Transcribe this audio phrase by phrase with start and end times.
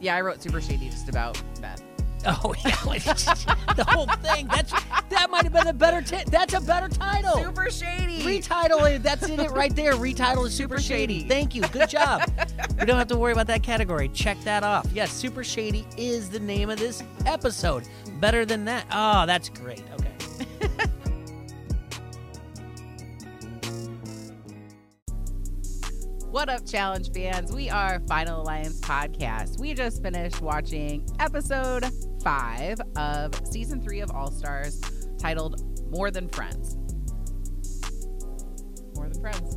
[0.00, 1.82] Yeah, I wrote super shady just about Beth.
[2.26, 2.72] Oh yeah,
[3.76, 4.48] the whole thing.
[4.48, 4.72] That's
[5.08, 6.02] that might have been a better.
[6.02, 7.32] T- that's a better title.
[7.34, 8.22] Super shady.
[8.22, 9.02] Retitle it.
[9.04, 9.92] That's in it right there.
[9.94, 11.20] Retitle is super, Super shady.
[11.20, 11.28] Shady.
[11.28, 11.62] Thank you.
[11.62, 12.28] Good job.
[12.78, 14.08] we don't have to worry about that category.
[14.08, 14.86] Check that off.
[14.92, 17.84] Yes, super shady is the name of this episode.
[18.20, 18.84] Better than that.
[18.92, 19.84] Oh, that's great.
[26.38, 27.50] What up, challenge fans?
[27.50, 29.58] We are Final Alliance Podcast.
[29.58, 31.84] We just finished watching episode
[32.22, 34.80] five of season three of All Stars,
[35.18, 36.76] titled More Than Friends.
[38.94, 39.56] More Than Friends.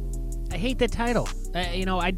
[0.51, 1.29] I hate the title.
[1.53, 2.13] Uh, you know, I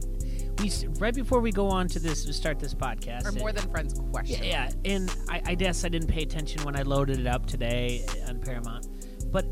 [0.59, 3.25] we right before we go on to this to start this podcast.
[3.25, 4.45] Or More Than Friends question.
[4.45, 8.05] yeah, and I, I guess I didn't pay attention when I loaded it up today
[8.29, 8.87] on Paramount.
[9.29, 9.45] But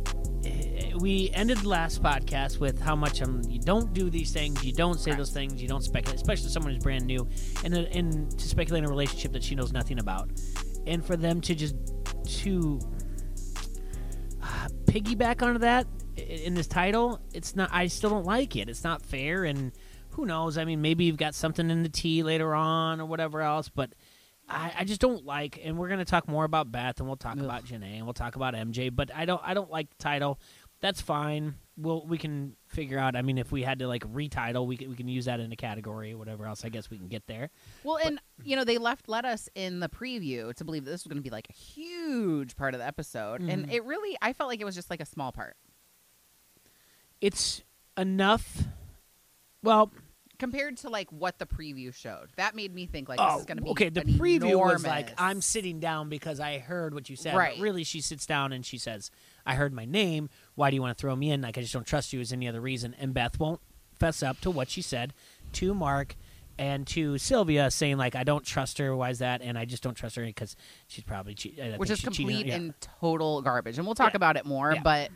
[1.02, 4.72] we ended the last podcast with how much um, you don't do these things, you
[4.72, 5.18] don't say Correct.
[5.18, 7.28] those things, you don't speculate, especially someone who's brand new,
[7.64, 10.30] and uh, and to speculate in a relationship that she knows nothing about,
[10.86, 11.76] and for them to just
[12.26, 12.80] to
[14.44, 17.70] uh, piggyback onto that in this title, it's not.
[17.74, 18.70] I still don't like it.
[18.70, 19.72] It's not fair, and
[20.12, 20.58] who knows?
[20.58, 23.94] I mean, maybe you've got something in the tea later on or whatever else, but.
[24.50, 27.16] I, I just don't like, and we're going to talk more about Beth, and we'll
[27.16, 27.46] talk Ugh.
[27.46, 28.94] about Janae, and we'll talk about MJ.
[28.94, 30.40] But I don't, I don't like the title.
[30.82, 31.56] That's fine.
[31.78, 33.16] We'll we can figure out.
[33.16, 35.52] I mean, if we had to like retitle, we can, we can use that in
[35.52, 36.66] a category or whatever else.
[36.66, 37.50] I guess we can get there.
[37.84, 41.04] Well, and you know they left let us in the preview to believe that this
[41.04, 43.74] was going to be like a huge part of the episode, and Mhm.
[43.74, 45.56] it really I felt like it was just like a small part
[47.20, 47.64] It's
[47.98, 48.64] enough.
[49.64, 49.92] Well,
[50.40, 52.30] compared to like what the preview showed.
[52.36, 53.90] That made me think like oh, this is going to be okay.
[53.90, 57.56] The preview was like, "I'm sitting down because I heard what you said." Right.
[57.58, 59.12] But really, she sits down and she says,
[59.46, 60.30] "I heard my name.
[60.56, 61.42] Why do you want to throw me in?
[61.42, 62.20] Like I just don't trust you.
[62.20, 63.62] Is any other reason?" And Beth won't
[64.00, 65.14] fess up to what she said
[65.54, 66.16] to Mark
[66.58, 68.96] and to Sylvia, saying like, "I don't trust her.
[68.96, 70.56] Why is that?" And I just don't trust her because
[70.88, 72.56] she's probably che- I which is cheating complete yeah.
[72.56, 73.78] and total garbage.
[73.78, 74.18] And we'll talk Yeah.
[74.18, 74.82] about it more, Yeah.
[74.84, 75.12] but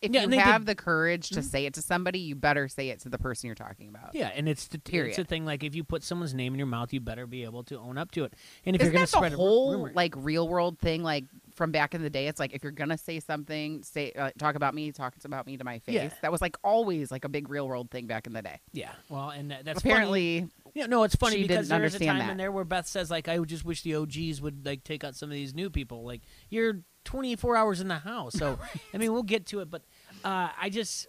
[0.00, 1.44] if Yeah, you have did- the courage to Mhm.
[1.44, 4.14] say it to somebody, you better say it to the person you're talking about.
[4.14, 5.14] Yeah, and it's the it's Period.
[5.16, 5.44] the thing.
[5.44, 7.98] Like if you put someone's name in your mouth, you better be able to own
[7.98, 8.32] up to it.
[8.64, 11.24] And if Isn't you're going to spread the a whole like real world thing like
[11.60, 12.26] from back in the day?
[12.26, 15.58] It's like if you're gonna say something, say uh, talk about me, talk about me
[15.58, 15.94] to my face.
[15.94, 16.10] Yeah.
[16.22, 18.60] That was like always like a big real world thing back in the day.
[18.72, 18.92] yeah.
[19.10, 19.92] Well, and that, that's funny.
[19.92, 22.30] Apparently, Yeah, no, it's funny because there is a time that.
[22.30, 25.04] in there where Beth says like, "I would just wish the OGs would like take
[25.04, 28.58] out some of these new people." Like you're 24 hours in the house, so
[28.94, 29.82] I mean, we'll get to it, but
[30.24, 31.08] uh, I just.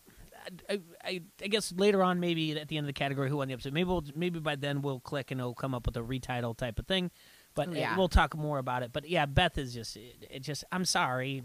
[0.67, 3.47] I, I, I guess later on, maybe at the end of the category, who won
[3.47, 6.01] the episode, maybe we'll, maybe by then we'll click and it'll come up with a
[6.01, 7.11] retitle type of thing.
[7.55, 7.97] But uh, Yeah.
[7.97, 8.91] we'll talk more about it.
[8.93, 10.63] But yeah, Beth is just it, it just.
[10.71, 11.43] I'm sorry,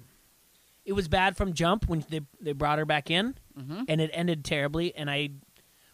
[0.85, 3.85] it was bad from jump when they they brought her back in, Mhm.
[3.89, 4.95] and it ended terribly.
[4.95, 5.31] And I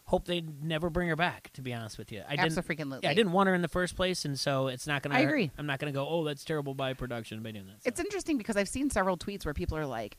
[0.05, 1.49] hope they never bring her back.
[1.53, 3.01] To be honest with you, I didn't.
[3.03, 5.15] Yeah, I didn't want her in the first place, and so it's not gonna.
[5.15, 5.49] I agree.
[5.57, 6.07] I'm not gonna go.
[6.07, 7.81] Oh, that's terrible by production by doing that.
[7.83, 7.87] So.
[7.87, 10.17] It's interesting because I've seen several tweets where people are like,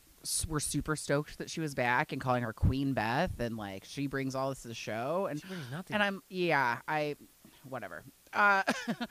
[0.48, 4.08] "We're super stoked that she was back and calling her Queen Beth, and like she
[4.08, 5.94] brings all this to the show." And She brings nothing.
[5.94, 7.14] and I'm yeah, I
[7.68, 8.02] whatever.
[8.32, 8.64] Uh,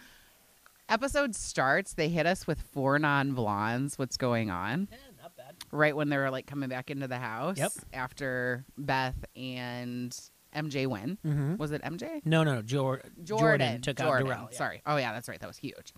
[0.94, 1.94] episode starts.
[1.96, 3.98] They hit us with four non blondes.
[3.98, 4.88] What's going on?
[4.92, 5.56] Eh, not bad.
[5.72, 7.58] Right when they're like coming back into the house.
[7.58, 7.72] Yep.
[7.94, 10.18] After Beth and
[10.56, 11.18] MJ win.
[11.26, 11.58] Mm-hmm.
[11.58, 12.22] Was it MJ?
[12.26, 12.62] No, no, no.
[12.62, 14.28] Jor- Jordan, took Jordan.
[14.28, 14.50] out Darrell.
[14.52, 14.58] yeah.
[14.58, 14.82] Sorry.
[14.86, 15.40] Oh yeah, that's right.
[15.40, 15.94] That was huge.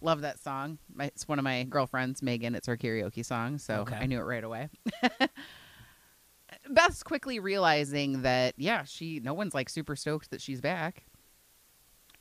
[0.00, 0.78] Love that song.
[0.92, 2.56] My, it's one of my girlfriends, Megan.
[2.56, 3.94] It's her karaoke song, so Okay.
[3.94, 4.68] I knew it right away.
[6.68, 11.04] Beth's quickly realizing that yeah, she no one's like super stoked that she's back,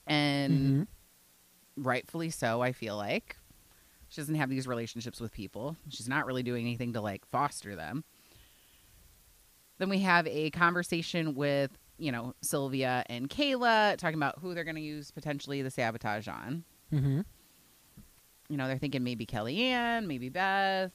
[0.07, 0.87] and Mhm.
[1.77, 2.61] Rightfully so.
[2.61, 3.37] I feel like
[4.09, 5.75] she doesn't have these relationships with people.
[5.89, 8.03] She's not really doing anything to like foster them.
[9.77, 14.63] Then we have a conversation with you know Sylvia and Kayla talking about who they're
[14.63, 16.63] going to use potentially the sabotage on.
[16.91, 17.25] Mhm.
[18.49, 20.91] You know, they're thinking maybe Kellyanne, maybe Beth,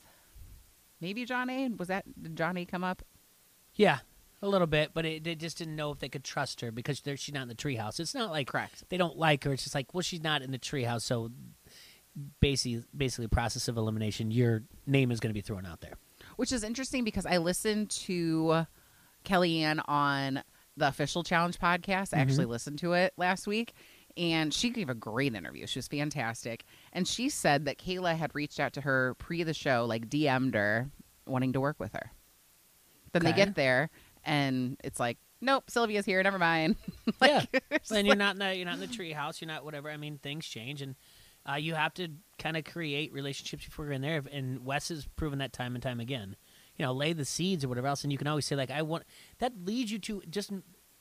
[1.00, 1.69] maybe Johnny.
[1.70, 3.03] Was that did Johnny come up?
[3.75, 3.98] Yeah,
[4.42, 7.00] a little bit, but it, they just didn't know if they could trust her because
[7.00, 7.98] they're, she's not in the treehouse.
[8.00, 8.84] It's not like Correct.
[8.88, 9.52] they don't like her.
[9.52, 11.30] It's just like, well, she's not in the treehouse, so
[12.41, 14.30] basically, basically, process of elimination.
[14.30, 15.94] Your name is going to be thrown out there.
[16.36, 18.66] Which is interesting because I listened to
[19.24, 20.42] Kellyanne on
[20.77, 22.15] the official challenge podcast.
[22.15, 22.53] I actually mm-hmm.
[22.53, 23.72] listened to it last week
[24.16, 25.66] and she gave a great interview.
[25.66, 26.65] She was fantastic.
[26.92, 30.54] And she said that Kayla had reached out to her pre the show, like DM'd
[30.54, 30.91] her
[31.27, 32.12] wanting to work with her.
[33.12, 33.91] Then they get there
[34.27, 36.23] and it's like, nope, Sylvia's here.
[36.23, 36.77] Never mind.
[37.21, 37.45] like, Yeah.
[37.71, 39.41] and like- you're not in the you're not in the treehouse.
[39.41, 39.89] You're not whatever.
[39.89, 40.95] I mean, things change, and
[41.49, 42.09] uh, you have to
[42.39, 44.23] kind of create relationships before you're in there.
[44.31, 46.37] And Wes has proven that time and time again.
[46.77, 48.83] You know, lay the seeds or whatever else, and you can always say like, I
[48.83, 49.05] want.
[49.39, 50.53] That leads you to just.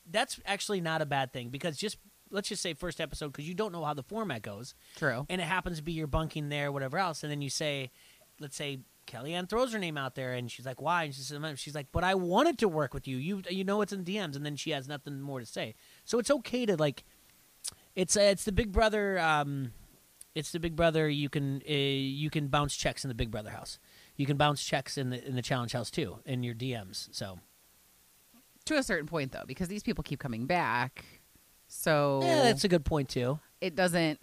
[0.10, 1.98] That's actually not a bad thing because just
[2.32, 5.26] let's just say first episode because you don't know how the format goes, True.
[5.30, 7.90] and it happens to be you're bunking there, whatever else, and then you say,
[8.40, 11.60] let's say Kellyanne throws her name out there, and she's like, "Why?" And she says,
[11.60, 13.18] "She's like, but I wanted to work with you.
[13.18, 15.76] You you know it's in DMs," and then she has nothing more to say.
[16.04, 17.04] So it's okay to like,
[17.96, 19.20] it's uh, it's the Big Brother.
[19.20, 19.72] Um,
[20.34, 21.08] it's the Big Brother.
[21.10, 23.80] You can uh, you can bounce checks in the Big Brother house.
[24.16, 27.08] You can bounce checks in the in the Challenge house too in your DMs.
[27.12, 27.40] So
[28.66, 31.06] To a certain point, though, because these people keep coming back.
[31.68, 33.40] So yeah, that's a good point too.
[33.62, 34.20] it doesn't.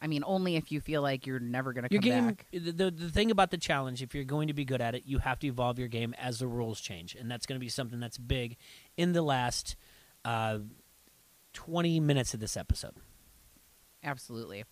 [0.00, 2.46] I mean, only if you feel like you're never going to come game, back.
[2.52, 5.02] the, the the thing about the challenge, if you're going to be good at it,
[5.06, 7.68] you have to evolve your game as the rules change, and that's going to be
[7.68, 8.56] something that's big
[8.96, 9.74] in the last
[10.24, 10.58] uh,
[11.52, 12.94] twenty minutes of this episode.
[14.04, 14.64] Absolutely.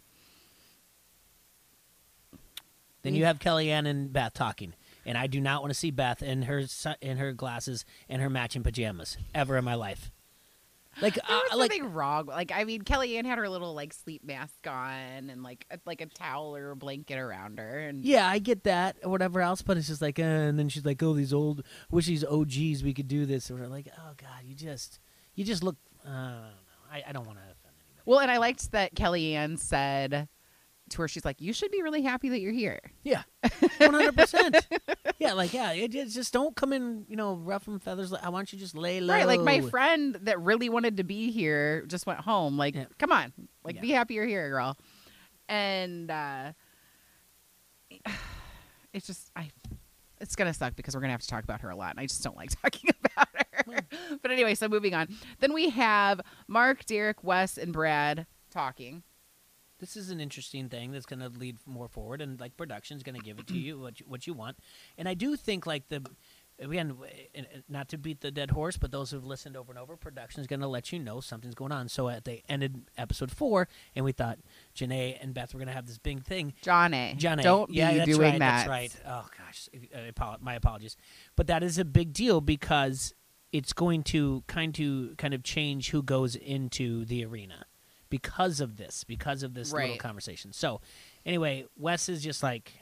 [3.02, 4.74] Then you have Kellyanne and Beth talking,
[5.04, 6.64] and I do not want to see Beth in her
[7.00, 10.10] in her glasses and her matching pajamas ever in my life.
[11.00, 12.26] Like, There uh, was like wrong.
[12.26, 16.00] Like, I mean, Kellyanne had her little like sleep mask on and like a, like
[16.00, 19.62] a towel or a blanket around her, and Yeah, I get that or whatever else,
[19.62, 22.82] but it's just like, uh, and then she's like, "Oh, these old, wish these OGs
[22.82, 24.98] we could do this." And we're like, "Oh God, you just,
[25.34, 25.76] you just look."
[26.06, 26.92] Uh, I don't know.
[26.92, 28.02] I, I don't want to offend anybody.
[28.06, 30.28] well, and I liked that Kellyanne said
[30.90, 33.22] to her, she's like, "You should be really happy that you're here." Yeah,
[33.78, 34.66] one hundred percent.
[35.18, 38.12] Yeah, like yeah, it, it's just don't come in, you know, rough and feathers.
[38.12, 39.14] Like, I want you to just lay low.
[39.14, 42.56] Right, like my friend that really wanted to be here just went home.
[42.56, 42.84] Like, Yeah.
[42.98, 43.32] come on,
[43.64, 43.80] like Yeah.
[43.80, 44.76] be happy you're here, girl.
[45.48, 46.52] And uh
[48.92, 49.50] it's just I
[50.20, 52.06] it's gonna suck because we're gonna have to talk about her a lot, and I
[52.06, 53.76] just don't like talking about her.
[54.22, 55.08] but anyway, so moving on.
[55.40, 59.02] Then we have Mark, Derek, Wes, and Brad talking.
[59.78, 63.14] This is an interesting thing that's going to lead more forward, and like production's going
[63.18, 64.56] to give it to you what you, what you want.
[64.96, 66.02] And I do think like the
[66.58, 69.70] again, w- and- and not to beat the dead horse, but those who've listened over
[69.72, 71.88] and over, production's going to let you know something's going on.
[71.88, 74.38] So at they ended episode four, and we thought
[74.74, 76.54] Janae and Beth were going to have this big thing.
[76.62, 77.16] Jonna.
[77.16, 77.42] John A.
[77.42, 78.66] Don't yeah, be doing right, that.
[78.66, 78.96] That's right.
[79.06, 80.96] Oh gosh, uh, my apologies.
[81.36, 83.14] But that is a big deal because
[83.52, 87.66] it's going to kind to kind of change who goes into the arena
[88.10, 90.52] because of this, because of this little conversation.
[90.52, 90.80] So,
[91.24, 92.72] anyway, Wes is just like,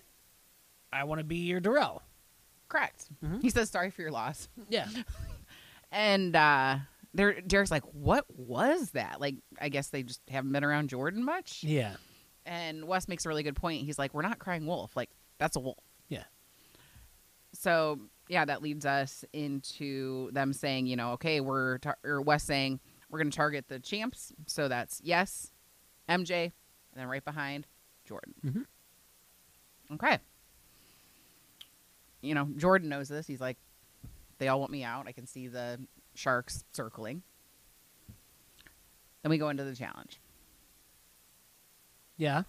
[0.93, 2.03] I want to be your Darrell.
[2.69, 3.07] Correct.
[3.25, 3.41] Mhm.
[3.43, 4.49] He says sorry for your loss.
[4.69, 4.89] Yeah,
[5.93, 6.79] And uh
[7.13, 9.21] there Derek's like, What was that?
[9.21, 11.63] Like, I guess they just haven't been around Jordan much.
[11.63, 11.95] yeah,
[12.47, 13.85] And Wes makes a really good point.
[13.85, 14.97] He's like, We're not crying wolf.
[14.97, 15.79] Like, that's a wolf.
[16.09, 16.25] yeah.
[17.53, 22.43] So yeah, that leads us into them saying, you know, okay, we're tar- or Wes
[22.43, 22.81] saying
[23.15, 24.33] we're going to target the champs.
[24.47, 25.53] So that's yes,
[26.09, 26.53] MJ, and
[26.97, 27.65] then right behind
[28.05, 28.35] Jordan.
[28.45, 28.67] Mhm.
[29.95, 30.19] Okay.
[32.23, 33.29] You know, Jordan knows this.
[33.29, 33.57] He's like,
[34.39, 35.07] they all want me out.
[35.07, 35.79] I can see the
[36.17, 37.23] sharks circling.
[39.23, 40.19] Then we go into the challenge.
[42.17, 42.43] Yeah.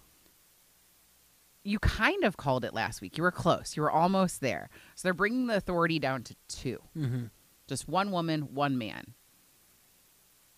[1.64, 3.18] You kind of called it last week.
[3.18, 3.76] You were close.
[3.78, 4.70] You were almost there.
[4.96, 6.82] So they're bringing the authority down to two.
[6.98, 7.26] Mm-hmm.
[7.68, 9.14] just one woman, one man.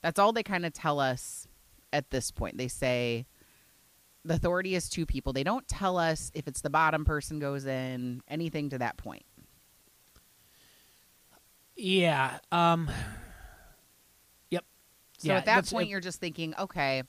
[0.08, 1.50] That's all they kind of tell us
[1.92, 2.58] at this point.
[2.58, 3.26] They say
[4.24, 5.34] the authority is two people.
[5.34, 9.26] They don't tell us if it's the bottom person goes in, anything to that point.
[11.76, 12.38] Yeah.
[12.54, 12.90] Um.
[14.50, 14.64] Yep.
[15.18, 17.04] So yeah, at that point, you're just thinking, okay,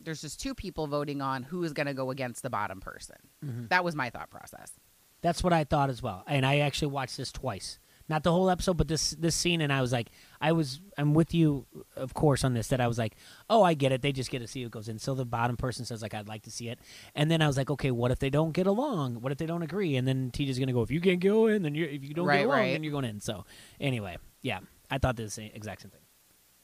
[0.00, 3.16] there's just two people voting on who is going to go against the bottom person.
[3.44, 3.68] Mhm.
[3.68, 4.72] That was my thought process.
[5.20, 6.24] That's what I thought as well.
[6.26, 7.78] And I actually watched this twice.
[8.08, 10.10] Not the whole episode, but this this scene and I was like
[10.40, 13.16] I was I'm with you of course on this that I was like,
[13.50, 14.00] "Oh, I get it.
[14.00, 16.28] They just get to see who goes in." So the bottom person says like I'd
[16.28, 16.78] like to see it.
[17.16, 19.20] And then I was like, "Okay, what if they don't get along?
[19.22, 21.46] What if they don't agree?" And then TJ's going to go, "If you can't go
[21.48, 22.72] in, then you if you don't Right, get along, right.
[22.72, 23.44] then you're going in." So,
[23.80, 24.60] anyway, yeah.
[24.88, 26.00] I thought the same exact same thing.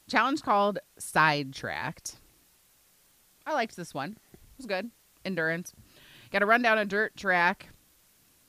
[0.08, 2.16] Challenge called Sidetracked.
[3.46, 4.16] I liked this one.
[4.32, 4.90] It was good.
[5.24, 5.72] Endurance.
[6.30, 7.68] Got to run down a dirt track.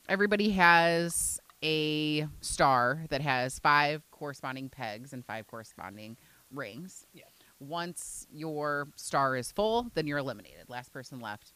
[0.07, 6.17] Everybody has a star that has five corresponding pegs and five corresponding
[6.51, 7.05] rings.
[7.13, 7.24] Yeah.
[7.60, 10.65] Once your star is full, then you're eliminated.
[10.67, 11.53] Last person left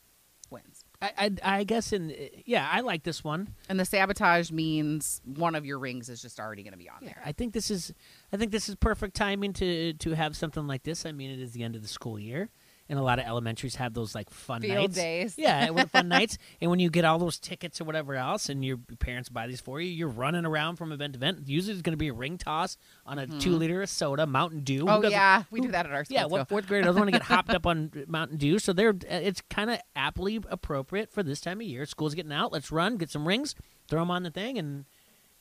[0.50, 0.86] wins.
[1.02, 3.54] I I, I guess in yeah, I like this one.
[3.70, 7.00] And the sabotage means one of your rings is just already going to be on
[7.02, 7.22] there.
[7.26, 7.94] I think this is
[8.32, 11.06] I think this is perfect timing to to have something like this.
[11.06, 12.50] I mean, it is the end of the school year,
[12.90, 14.96] and a lot of elementaries have those like fun Field nights.
[14.96, 15.36] days.
[15.38, 18.64] Yeah, when- fun nights, and when you get all those tickets or whatever else, and
[18.64, 21.48] your parents buy these for you, you're running around from event to event.
[21.48, 23.40] Usually, it's going to be a ring toss on a mm-hmm.
[23.40, 24.86] two liter of soda, Mountain Dew.
[24.88, 26.16] Oh yeah, we who- do that at our school.
[26.16, 28.60] Yeah, what fourth grader doesn't want to get hopped up on Mountain Dew?
[28.60, 31.86] So they're uh, it's kind of aptly appropriate for this time of year.
[31.86, 32.52] School's getting out.
[32.52, 33.56] Let's run, get some rings,
[33.88, 34.86] throw them on the thing, and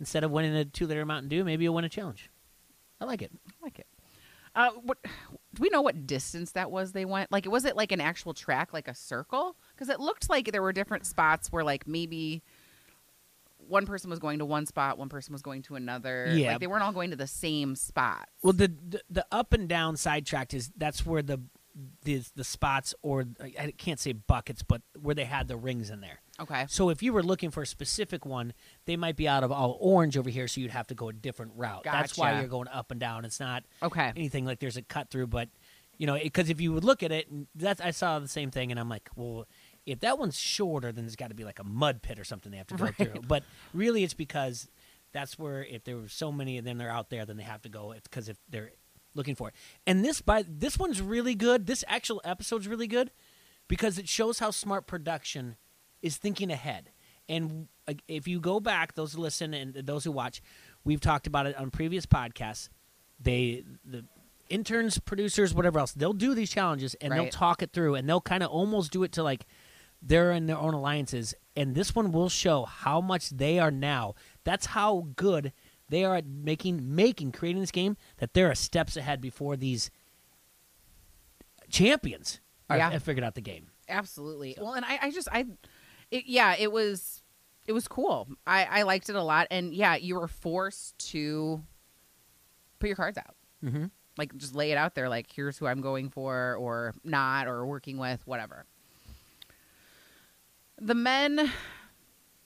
[0.01, 2.31] instead of winning a two liter Mountain Dew, maybe you'll win a challenge.
[3.01, 3.31] I like it.
[3.47, 3.87] I like it.
[4.57, 5.83] Uh, what do we know?
[5.83, 6.93] What distance that was?
[6.93, 9.57] They went like was it like an actual track, like a circle?
[9.75, 12.43] Because it looked like there were different spots where like maybe
[13.69, 16.33] one person was going to one spot, one person was going to another.
[16.33, 16.53] Yeah.
[16.53, 18.29] like they weren't all going to the same spot.
[18.43, 21.41] Well, the, the the up and down sidetracked is that's where the
[22.05, 26.01] the the spots or I can't say buckets, but where they had the rings in
[26.01, 26.21] there.
[26.41, 28.55] okay, So if you were looking for a specific one,
[28.87, 31.13] they might be out of all orange over here, so you'd have to go a
[31.13, 31.83] different route.
[31.85, 33.25] That's why you're going up and down.
[33.25, 35.49] It's not okay, anything like there's a cut through, but
[35.99, 38.51] you know, because if you would look at it, and that's I saw the same
[38.51, 39.47] thing, and I'm like, well,
[39.87, 42.51] if that one's shorter, then there's got to be like a mud pit or something
[42.53, 42.97] they have to go Right.
[42.97, 43.23] through.
[43.29, 44.69] But really, it's because
[45.13, 47.63] that's where if there were so many of them they're out there, then they have
[47.63, 47.93] to go.
[47.93, 48.73] It's because if they're
[49.17, 49.55] looking for it,
[49.87, 51.67] and this by this one's really good.
[51.67, 53.11] This actual episode's really good
[53.69, 55.57] because it shows how smart production
[56.03, 56.91] is thinking ahead.
[57.29, 57.69] And
[58.07, 60.41] if you go back, those who listen and those who watch,
[60.85, 62.69] we've talked about it on previous podcasts.
[63.19, 64.05] They the
[64.49, 68.21] interns, producers, whatever else, they'll do these challenges and they'll talk it through and they'll
[68.21, 69.47] kind of almost do it to like
[70.03, 71.35] they're in their own alliances.
[71.57, 74.15] And this one will show how much they are now.
[74.45, 75.53] That's how good
[75.89, 79.91] they are making making creating this game that there are steps ahead before these
[81.71, 82.91] champions are, Yeah.
[82.91, 83.69] have figured out the game.
[83.89, 84.57] absolutely.
[84.61, 85.47] Well, and I, I just, I,
[86.11, 87.23] it, yeah, it was,
[87.67, 88.29] it was cool.
[88.47, 91.63] I, I liked it a lot, and yeah, you were forced to
[92.79, 93.35] put your cards out.
[93.65, 93.87] Mm-hmm.
[94.19, 97.65] like just lay it out there like here's who i'm going for or not or
[97.67, 98.67] working with whatever
[100.79, 101.51] the men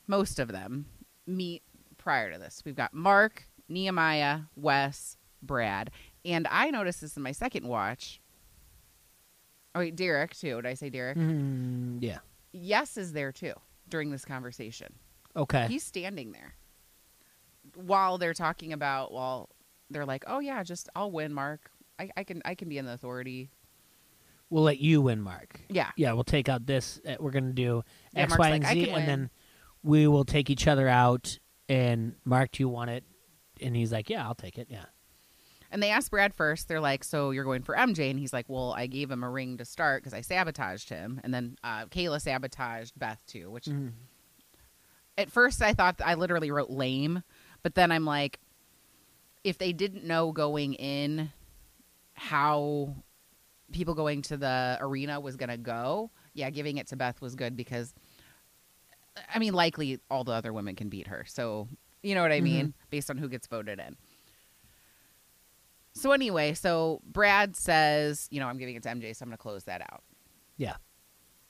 [0.07, 0.87] most of them
[1.27, 1.63] meet
[2.01, 5.91] prior to this we've got mark nehemiah wes brad
[6.25, 8.21] and i noticed this in my second watch
[9.75, 12.19] oh wait derek too did i say derek Mm, yeah.
[12.53, 13.53] yes is there too
[13.89, 14.95] during this conversation
[15.37, 15.67] Okay.
[15.69, 16.55] he's standing there
[17.77, 19.49] while they're talking about well
[19.91, 22.87] they're like oh yeah just i'll win mark i, I can i can be in
[22.87, 23.51] the authority
[24.49, 25.61] we'll let you win, Mark.
[25.69, 27.01] yeah Yeah, we'll take out this.
[27.09, 29.31] Uh, we're gonna do Yeah, X, Mark's Y, like, and Z, and then
[29.85, 31.39] we will take each other out.
[31.71, 33.05] And Mark, do you want it?
[33.63, 34.67] And he's like, Yeah, I'll take it.
[34.71, 34.85] Yeah.
[35.71, 38.47] and they asked brad first they're like so you're going for mj and he's like
[38.49, 41.85] well i gave him a ring to start because i sabotaged him and then uh,
[41.87, 43.89] kayla sabotaged beth too which Mm-hmm.
[45.17, 47.23] at first I thought I literally wrote lame,
[47.63, 48.41] but then I'm like,
[49.45, 51.31] if they didn't know going in
[52.15, 52.95] how
[53.73, 57.35] people going to the arena was going to go, yeah, giving it to Beth was
[57.35, 57.95] good because,
[59.35, 61.25] I mean, likely all the other women can beat her.
[61.29, 61.69] So,
[62.03, 62.75] you know what I mean?
[62.91, 63.97] Based on who gets voted in.
[65.93, 69.37] So, anyway, so Brad says, you know, I'm giving it to MJ, so I'm going
[69.37, 70.03] to close that out
[70.57, 70.77] Yeah.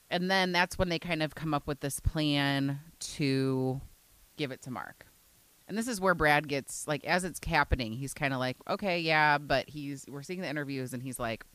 [0.09, 3.79] and then that's when they kind of come up with this plan to
[4.37, 5.05] give it to Mark.
[5.67, 8.99] And this is where Brad gets like as it's happening, he's kind of like, "Okay,
[8.99, 11.45] yeah, but he's we're seeing the interviews and he's like,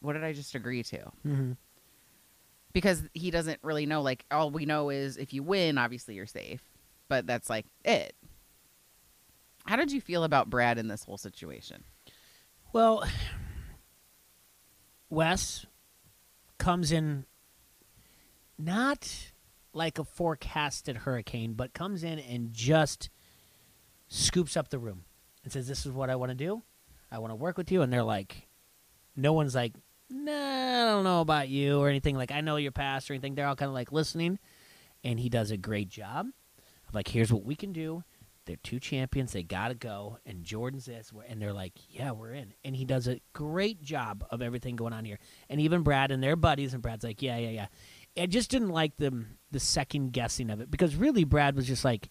[0.00, 1.52] what did I just agree to?" Mm-hmm.
[2.72, 6.26] Because he doesn't really know like all we know is if you win, obviously you're
[6.26, 6.62] safe.
[7.08, 8.14] But that's like it.
[9.66, 11.84] How did you feel about Brad in this whole situation?
[12.72, 13.04] Well,
[15.10, 15.66] Wes
[16.58, 17.26] comes in
[18.58, 19.32] not
[19.74, 23.10] like a forecasted hurricane, but comes in and just
[24.08, 25.04] scoops up the room
[25.44, 26.62] and says, This is what I want to do.
[27.10, 27.82] I want to work with you.
[27.82, 28.48] And they're like,
[29.16, 29.74] No one's like,
[30.12, 32.16] Nah, I don't know about you or anything.
[32.16, 33.34] Like, I know your past or anything.
[33.34, 34.38] They're all kind of like listening.
[35.02, 36.26] And he does a great job
[36.88, 38.04] of like, Here's what we can do.
[38.44, 39.32] They're two champions.
[39.32, 40.18] They got to go.
[40.26, 41.12] And Jordan's this.
[41.28, 42.54] And they're like, yeah, we're in.
[42.64, 45.18] And he does a great job of everything going on here.
[45.48, 46.74] And even Brad and their buddies.
[46.74, 47.66] And Brad's like, yeah, yeah, yeah.
[48.20, 50.70] I just didn't like the, the second guessing of it.
[50.70, 52.10] Because really, Brad was just like,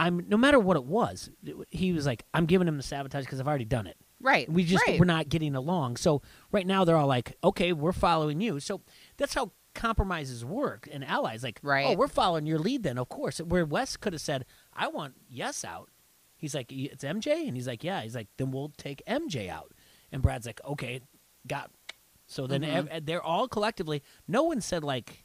[0.00, 1.28] I'm no matter what it was,
[1.70, 3.96] he was like, I'm giving him the sabotage because I've already done it.
[4.20, 4.50] Right.
[4.50, 4.98] We just right.
[4.98, 5.96] we're not getting along.
[5.96, 8.58] So right now they're all like, okay, we're following you.
[8.60, 8.80] So
[9.16, 11.42] that's how compromises work and allies.
[11.44, 11.86] Like, Right.
[11.86, 12.82] oh, we're following your lead.
[12.82, 14.44] Then of course, where Wes could have said,
[14.74, 15.90] I want yes out.
[16.36, 18.00] He's like, it's MJ, and he's like, yeah.
[18.02, 19.72] He's like, then we'll take MJ out.
[20.12, 21.00] And Brad's like, okay,
[21.46, 21.70] got.
[22.26, 22.88] So then Mhm.
[22.88, 24.02] ev- they're all collectively.
[24.26, 25.24] No one said like,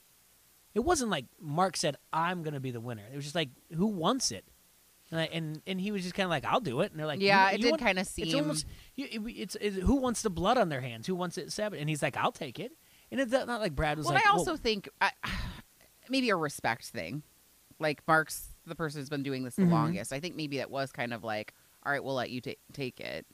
[0.73, 3.03] it wasn't like Mark said, I'm gonna be the winner.
[3.11, 4.45] It was just like, who wants it?
[5.13, 6.89] And I, and, and he was just kind of like, I'll do it.
[6.91, 8.65] And they're like, yeah, "You- it you did kind of it's seem almost
[8.95, 11.05] you, it, it's, it's who wants the blood on their hands?
[11.05, 11.79] Who wants it sabot?
[11.79, 12.71] And he's like, I'll take it.
[13.11, 15.11] And it's not like Brad was well, like, I also well, think I,
[16.09, 17.23] maybe a respect thing.
[17.79, 19.71] Like Mark's the person who's been doing this the Mhm.
[19.71, 20.13] longest.
[20.13, 21.53] I think maybe that was kind of like,
[21.85, 23.25] all right, we'll let you ta- take it.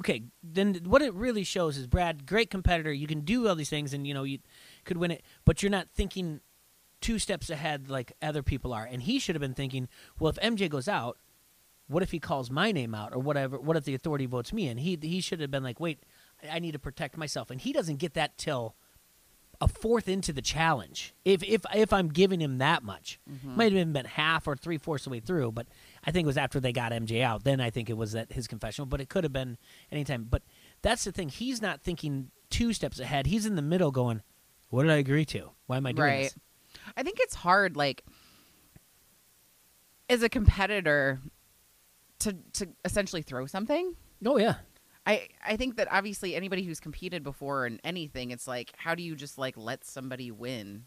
[0.00, 0.22] okay.
[0.42, 2.92] Then what it really shows is Brad, great competitor.
[2.92, 4.38] You can do all these things, and you know you
[4.84, 6.40] could win it, but you're not thinking
[7.00, 8.84] two steps ahead like other people are.
[8.84, 9.88] And he should have been thinking,
[10.18, 11.18] well, if MJ goes out,
[11.88, 13.58] what if he calls my name out or whatever?
[13.58, 14.78] What if the authority votes me in?
[14.78, 16.04] He he should have been like, wait,
[16.50, 18.76] I need to protect myself, and he doesn't get that till
[19.60, 21.14] a fourth into the challenge.
[21.24, 23.56] If if if I'm giving him that much, mm-hmm.
[23.56, 25.66] might have even been half or three fourths of the way through, but
[26.04, 27.42] I think it was after they got MJ out.
[27.42, 29.58] Then I think it was at his confessional, but it could have been
[29.90, 30.28] anytime.
[30.30, 30.42] But
[30.82, 33.26] that's the thing; he's not thinking two steps ahead.
[33.26, 34.22] He's in the middle, going,
[34.68, 35.50] "What did I agree to?
[35.66, 36.22] Why am I doing right.
[36.24, 36.36] this?"
[36.96, 38.04] I think it's hard, like,
[40.08, 41.20] as a competitor,
[42.20, 43.94] to to essentially throw something.
[44.26, 44.56] Oh yeah,
[45.06, 49.02] I I think that obviously anybody who's competed before in anything, it's like, how do
[49.02, 50.84] you just like let somebody win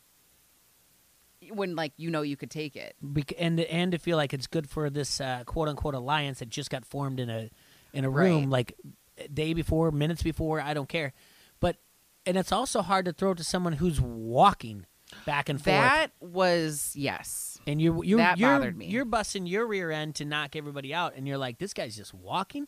[1.52, 2.96] when like you know you could take it?
[3.02, 6.50] Bec- and and to feel like it's good for this uh, quote unquote alliance that
[6.50, 7.50] just got formed in a
[7.94, 8.50] in a room Right.
[8.50, 8.74] like
[9.34, 10.60] day before, minutes before.
[10.62, 11.14] I don't care,
[11.60, 11.78] but
[12.26, 14.86] and it's also hard to throw to someone who's walking
[15.26, 15.76] back and forth.
[15.76, 17.60] That was yes.
[17.68, 18.88] and you're you're that you're, bothered me.
[18.88, 22.14] you're busting your rear end to knock everybody out, and you're like, this guy's just
[22.14, 22.68] walking.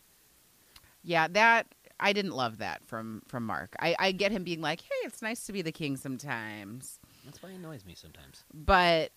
[1.03, 1.67] Yeah, that
[1.99, 3.75] I didn't love that from from Mark.
[3.79, 7.41] I I get him being like, "Hey, it's nice to be the king sometimes." That's
[7.41, 8.43] why he annoys me sometimes.
[8.53, 9.11] but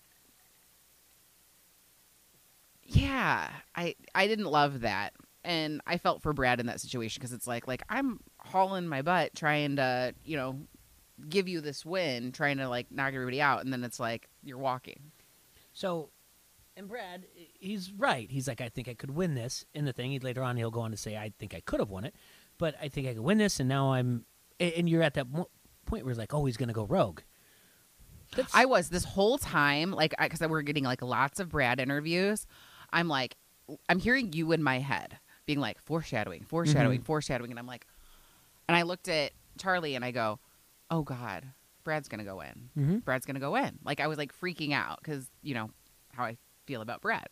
[2.89, 7.33] yeah i i didn't love that and i felt for brad in that situation because
[7.33, 10.59] it's like like i'm hauling my butt trying to you know
[11.27, 14.57] give you this win trying to like knock everybody out and then it's like you're
[14.57, 15.11] walking
[15.73, 16.09] So,
[16.77, 17.25] and Brad,
[17.59, 18.29] he's right.
[18.31, 19.65] He's like, I think I could win this.
[19.73, 21.79] In the thing, he later on he'll go on to say, I think I could
[21.79, 22.15] have won it,
[22.57, 23.59] but I think I could win this.
[23.59, 24.25] And now I'm,
[24.59, 25.49] and you're at that mo-
[25.85, 27.21] point where it's like, oh, he's going to go rogue.
[28.35, 32.45] That's, i was this whole time like because we're getting like lots of brad interviews
[32.93, 33.35] i'm like
[33.89, 37.05] i'm hearing you in my head being like foreshadowing foreshadowing mm-hmm.
[37.05, 37.87] foreshadowing and i'm like
[38.67, 40.39] and i looked at charlie and i go
[40.91, 41.45] oh god
[41.83, 43.03] brad's gonna go in Mhm.
[43.05, 43.79] Brad's gonna go in.
[43.83, 45.71] Like I was like freaking out because you know
[46.13, 47.27] how I feel about Brad.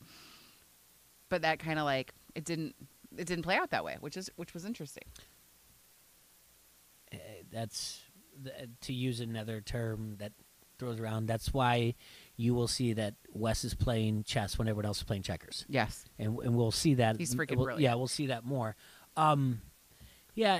[1.30, 2.76] But that kind of like it didn't
[3.18, 5.04] it didn't play out that way, which is which was interesting.
[7.14, 7.18] uh,
[7.52, 8.02] that's
[8.44, 10.34] th- to use another term that
[10.80, 11.26] throws around.
[11.28, 11.96] That's why
[12.36, 15.66] you will see that Wes is playing chess when everyone else is playing checkers.
[15.68, 17.18] Yes, and and we'll see that.
[17.18, 17.82] He's freaking we'll- brilliant.
[17.84, 18.76] Yeah, we'll see that more.
[19.16, 19.62] Um,
[20.36, 20.60] yeah,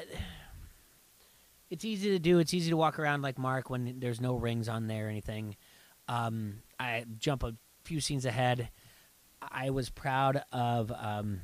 [1.70, 2.40] it's easy to do.
[2.40, 5.56] It's easy to walk around like Mark when there's no rings on there or anything.
[6.08, 8.70] Um, I jump a few scenes ahead.
[9.42, 11.42] I was proud of um,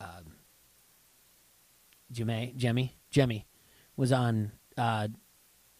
[0.00, 0.36] um,
[2.12, 2.56] Jemmye.
[2.56, 2.90] Jemmye.
[3.12, 3.44] Jemmye
[3.96, 5.08] was on uh,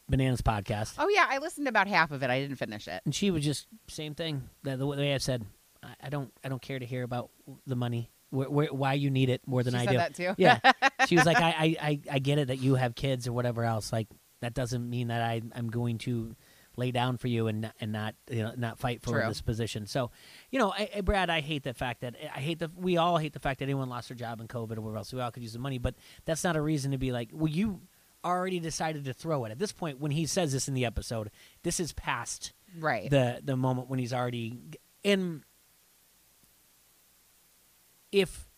[0.09, 0.95] Bananas podcast.
[0.99, 2.31] Oh yeah, I listened to about half of it.
[2.31, 3.03] I didn't finish it.
[3.05, 4.49] and she was just same thing.
[4.63, 5.45] The, the way I said,
[5.83, 7.31] I, I don't, I don't care to hear about
[7.67, 9.99] the money, where, where, why you need it more than she I said do.
[9.99, 10.35] that too.
[10.39, 10.59] Yeah,
[11.07, 13.93] she was like, I, I, I, get it that you have kids or whatever else.
[13.93, 14.09] Like
[14.41, 16.35] that doesn't mean that I, I'm going to
[16.77, 19.29] lay down for you and not, and not, you know, not fight for True.
[19.29, 19.87] this position.
[19.87, 20.11] So,
[20.51, 23.19] you know, I, I, Brad, I hate the fact that I hate the, we all
[23.19, 25.13] hate the fact that anyone lost their job in COVID or whatever else.
[25.13, 27.49] We all could use the money, but that's not a reason to be like, well,
[27.49, 27.83] you
[28.25, 29.51] already decided to throw it.
[29.51, 31.31] At this point, when he says this in the episode,
[31.63, 33.11] this is past right.
[33.11, 34.59] the the moment when he's already
[35.03, 35.43] in
[38.13, 38.49] if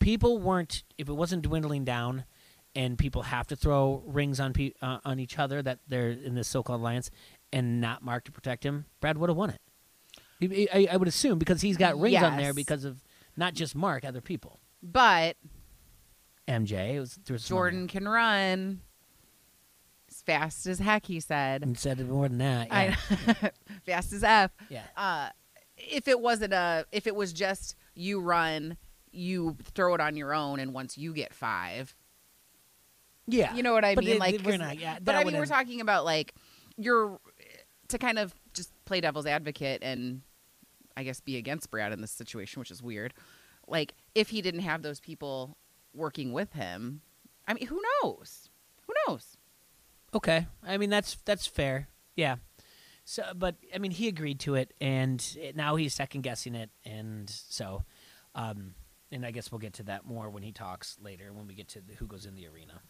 [0.00, 2.24] people weren't if it wasn't dwindling down
[2.74, 6.34] and people have to throw rings on pe- uh, on each other that they're in
[6.34, 7.10] this so-called alliance
[7.52, 9.60] and not Mark to protect him Brad would have won it
[10.40, 13.02] He- I, I would assume because he's got rings on there because of
[13.36, 15.36] not just Mark other people but
[16.48, 18.80] MJ it was there was some Jordan can run
[20.10, 21.06] as fast as heck.
[21.06, 22.96] He said, and said more than that yeah,
[23.42, 23.50] I,
[23.86, 24.82] "Fast as f." yeah.
[24.96, 25.30] uh,
[25.90, 28.76] if it wasn't a if it was just you run
[29.10, 31.94] you throw it on your own and once you get five.
[33.26, 33.54] Yeah.
[33.54, 34.04] You know what i mean?
[34.06, 36.34] they- like we're not yeah but i mean we're talking about like
[36.76, 37.44] you're eh,
[37.88, 40.22] to kind of just play devil's advocate and
[40.96, 43.14] i guess be against brad in this situation which is weird
[43.68, 45.56] like if he didn't have those people
[45.94, 47.00] working with him
[47.46, 48.48] i mean who knows?
[48.86, 49.36] Who knows?
[50.14, 51.88] Okay, I mean that's that's fair.
[52.16, 52.36] Yeah.
[53.04, 56.70] So, but I mean, he agreed to it, and it, now he's second guessing it,
[56.84, 57.82] and so,
[58.34, 58.74] um,
[59.10, 61.68] and I guess we'll get to that more when he talks later when we get
[61.70, 62.80] to the, who goes in the arena.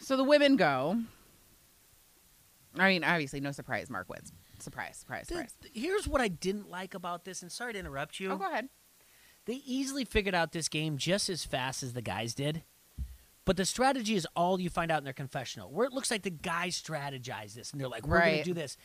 [0.00, 1.00] so the women go
[2.78, 6.68] i mean obviously no surprise mark wins surprise surprise Th- surprise here's what I didn't
[6.70, 8.30] like about this, and sorry to interrupt you.
[8.32, 8.68] oh go ahead
[9.46, 12.62] They easily figured out this game just as fast as the guys did.
[13.44, 16.22] But the strategy is all you find out in their confessional, where it looks like
[16.22, 18.76] the guys strategize this and they're like, we're going to do this.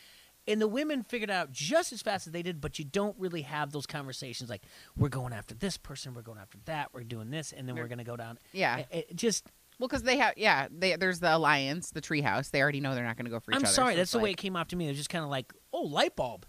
[0.48, 3.14] And the women figured it out just as fast as they did, but you don't
[3.18, 4.62] really have those conversations like,
[4.96, 7.82] we're going after this person, we're going after that, we're doing this, and then we're
[7.82, 8.38] We're- going to go down.
[8.52, 9.46] yeah It- it just,
[9.78, 12.50] Well, because they have, yeah, they, there's the alliance, the treehouse.
[12.50, 13.72] They already know they're not going to go for each I'm other.
[13.72, 14.86] sorry, so that's the way it came off to me.
[14.86, 16.46] It was just kind of like, oh, light bulb.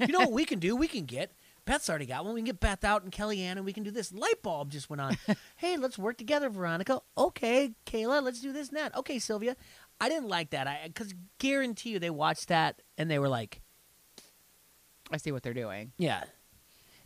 [0.00, 0.74] You know what we can do?
[0.74, 1.32] We can get
[1.64, 2.34] Beth's already got one.
[2.34, 4.12] We can get Beth out and Kellyanne, and we can do this.
[4.12, 5.16] Light bulb just went on.
[5.56, 7.00] hey, let's work together, Veronica.
[7.16, 8.96] Okay, Kayla, let's do this and that.
[8.96, 9.56] Okay, Sylvia.
[10.00, 10.66] I didn't like that.
[10.66, 13.60] I because guarantee you they watched that and they were like,
[15.12, 15.92] I see what they're doing.
[15.98, 16.24] yeah.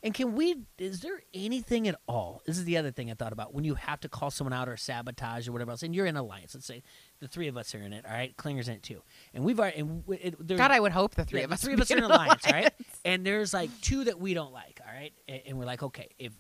[0.03, 0.57] And can we?
[0.79, 2.43] Is there anything at all?
[2.47, 4.69] This is the other thing I thought about when you have to call someone out
[4.69, 6.55] or sabotage or whatever else, and you're in alliance.
[6.55, 6.83] Let's say
[7.21, 8.05] the three of us are in it.
[8.07, 9.03] All right, Klinger's in it too,
[9.35, 9.81] and we've already.
[9.81, 11.63] And it, there's- God, I would hope the three yeah, of us.
[11.63, 12.73] three of us are in an alliance, right?
[13.05, 15.13] And there's like two that we don't like, all right?
[15.29, 16.33] And, and we're like, okay, if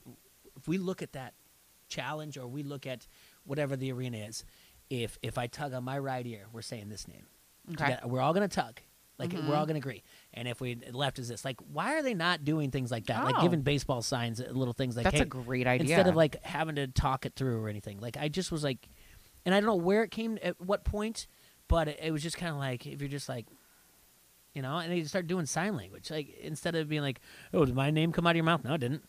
[0.57, 1.35] if we look at that
[1.89, 3.07] challenge or we look at
[3.45, 4.45] whatever the arena is,
[4.91, 7.27] if if I tug on my right ear, we're saying this name.
[7.73, 7.97] Okay.
[8.05, 8.81] We're all gonna tug.
[9.19, 9.49] Like Mhm.
[9.49, 10.03] we're all gonna agree.
[10.37, 13.25] And if we left is this, like, why are they not doing things like that?
[13.25, 13.43] Like Oh.
[13.43, 15.97] giving baseball signs, uh, little things like That's hey, a great idea.
[15.97, 18.01] instead of like having to talk it through or anything.
[18.01, 18.87] Like I just was like,
[19.47, 21.27] and I don't know where it came at what point,
[21.69, 23.47] but it, it was just kind of like if you're just like,
[24.53, 27.21] you know, and they start doing sign language, like instead of being like,
[27.55, 28.63] oh, did my name come out of your mouth?
[28.63, 29.03] No, it didn't.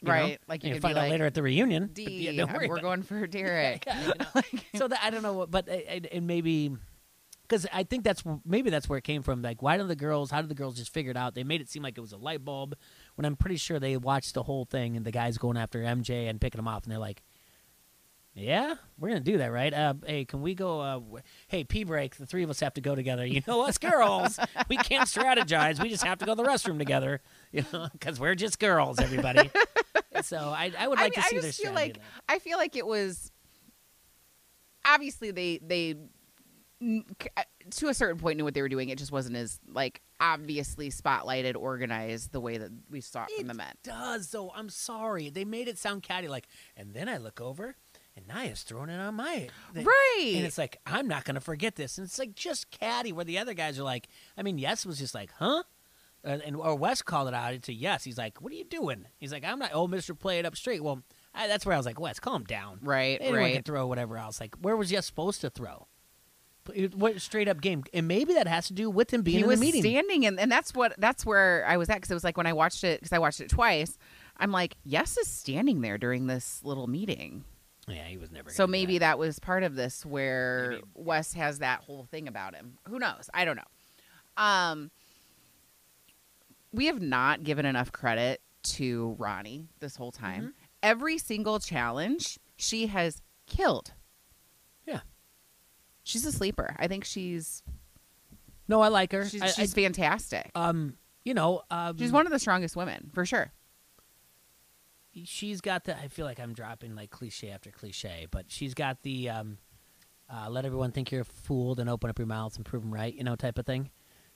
[0.00, 0.12] You know?
[0.12, 1.90] right, like you could find out like, later at the reunion.
[1.92, 3.84] D, yeah, we're going for Derek.
[3.86, 4.60] Yeah, you know.
[4.76, 6.70] so that I don't know what, but I, I, and maybe
[7.48, 9.40] because I think that's maybe that's where it came from.
[9.42, 10.30] Like, why do the girls?
[10.30, 11.34] How did the girls just figure it out?
[11.34, 12.76] They made it seem like it was a light bulb
[13.14, 16.28] when I'm pretty sure they watched the whole thing and the guys going after MJ
[16.28, 17.22] and picking him off, and they're like,
[18.34, 19.72] "Yeah, we're gonna do that, right?
[19.72, 20.80] Uh, hey, can we go?
[20.80, 22.16] Uh, w- hey, P break.
[22.16, 23.24] The three of us have to go together.
[23.26, 25.82] You know, us girls, we can't strategize.
[25.82, 27.20] We just have to go to the restroom together.
[27.50, 29.50] You know, because we're just girls, everybody.
[30.22, 31.44] so I, I would I like mean, to see this.
[31.44, 32.02] I their feel strategy like.
[32.28, 33.32] I feel like it was
[34.84, 35.94] obviously they they
[36.80, 38.88] to a certain point knew what they were doing.
[38.88, 43.48] It just wasn't as like obviously spotlighted, organized the way that we saw it from
[43.48, 43.74] the men.
[43.82, 44.52] does though.
[44.54, 45.30] I'm sorry.
[45.30, 47.76] They made it sound catty like and then I look over
[48.16, 49.84] and Naya's throwing it on my thing.
[49.84, 50.32] Right.
[50.36, 51.98] And it's like, I'm not gonna forget this.
[51.98, 54.98] And it's like just catty where the other guys are like I mean, Yes was
[54.98, 55.64] just like, huh?
[56.24, 58.04] Uh, and or Wes called it out into Yes.
[58.04, 59.06] He's like, What are you doing?
[59.18, 60.82] He's like, I'm not oh Mister play it up straight.
[60.82, 61.02] Well,
[61.34, 62.78] I, that's where I was like, Wes, calm down.
[62.82, 63.18] right.
[63.20, 63.54] Anyone right.
[63.54, 64.40] can throw whatever else.
[64.40, 65.88] Like, where was Yes supposed to throw?
[66.74, 67.84] It- What straight up game?
[67.92, 69.82] And maybe that has to do with him being he in was the meeting.
[69.82, 72.46] standing and, and that's what that's where i was at because it was like when
[72.46, 73.96] i watched it because i watched it twice
[74.38, 77.44] i'm like yes is standing there during this little meeting
[77.88, 78.50] yeah, he was never.
[78.50, 79.12] so maybe that.
[79.12, 80.82] that was part of this where Maybe.
[80.94, 84.90] wes has that whole thing about him who knows i don't know um
[86.72, 90.50] we have not given enough credit to ronnie this whole time Mm-hmm.
[90.82, 93.97] every single challenge she has killed Yeah.
[96.08, 97.62] She's a sleeper i think she's
[98.68, 99.24] No, I like her.
[99.28, 103.26] she's, I- I- fantastic um, you know, um, She's one of the strongest women, for
[103.26, 103.52] sure.
[105.24, 105.96] she's got the.
[105.98, 109.58] I feel like I'm dropping like cliche after cliche, but she's got the um,
[110.32, 113.14] uh, let everyone think you're fooled and open up your mouths and prove them right,
[113.14, 113.90] you know, type of thing.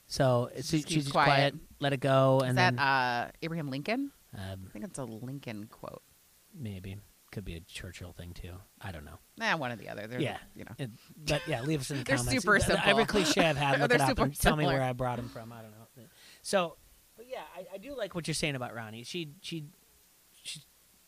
[0.07, 1.25] So it's she's, just quiet.
[1.25, 1.55] quiet.
[1.79, 4.11] let it go, Is and that then uh, Abraham Lincoln?
[4.37, 6.01] um, I think it's a Lincoln quote.
[6.53, 6.97] maybe
[7.33, 8.53] could be a Churchill thing too.
[8.79, 9.19] I don't know.
[9.37, 10.07] Nah, one or the other.
[10.07, 10.37] They're, Yeah.
[10.55, 10.71] you know.
[10.77, 10.91] It,
[11.25, 12.25] but yeah, leave us in the comments.
[12.29, 12.43] They're comments.
[12.43, 12.89] super simple.
[12.89, 15.51] Every cliche I've had, look it up and tell me where I brought them from.
[15.51, 16.03] I don't know.
[16.41, 16.77] So,
[17.17, 19.03] but yeah, I, I do like what you're saying about Ronnie.
[19.03, 19.65] She she
[20.43, 20.65] she's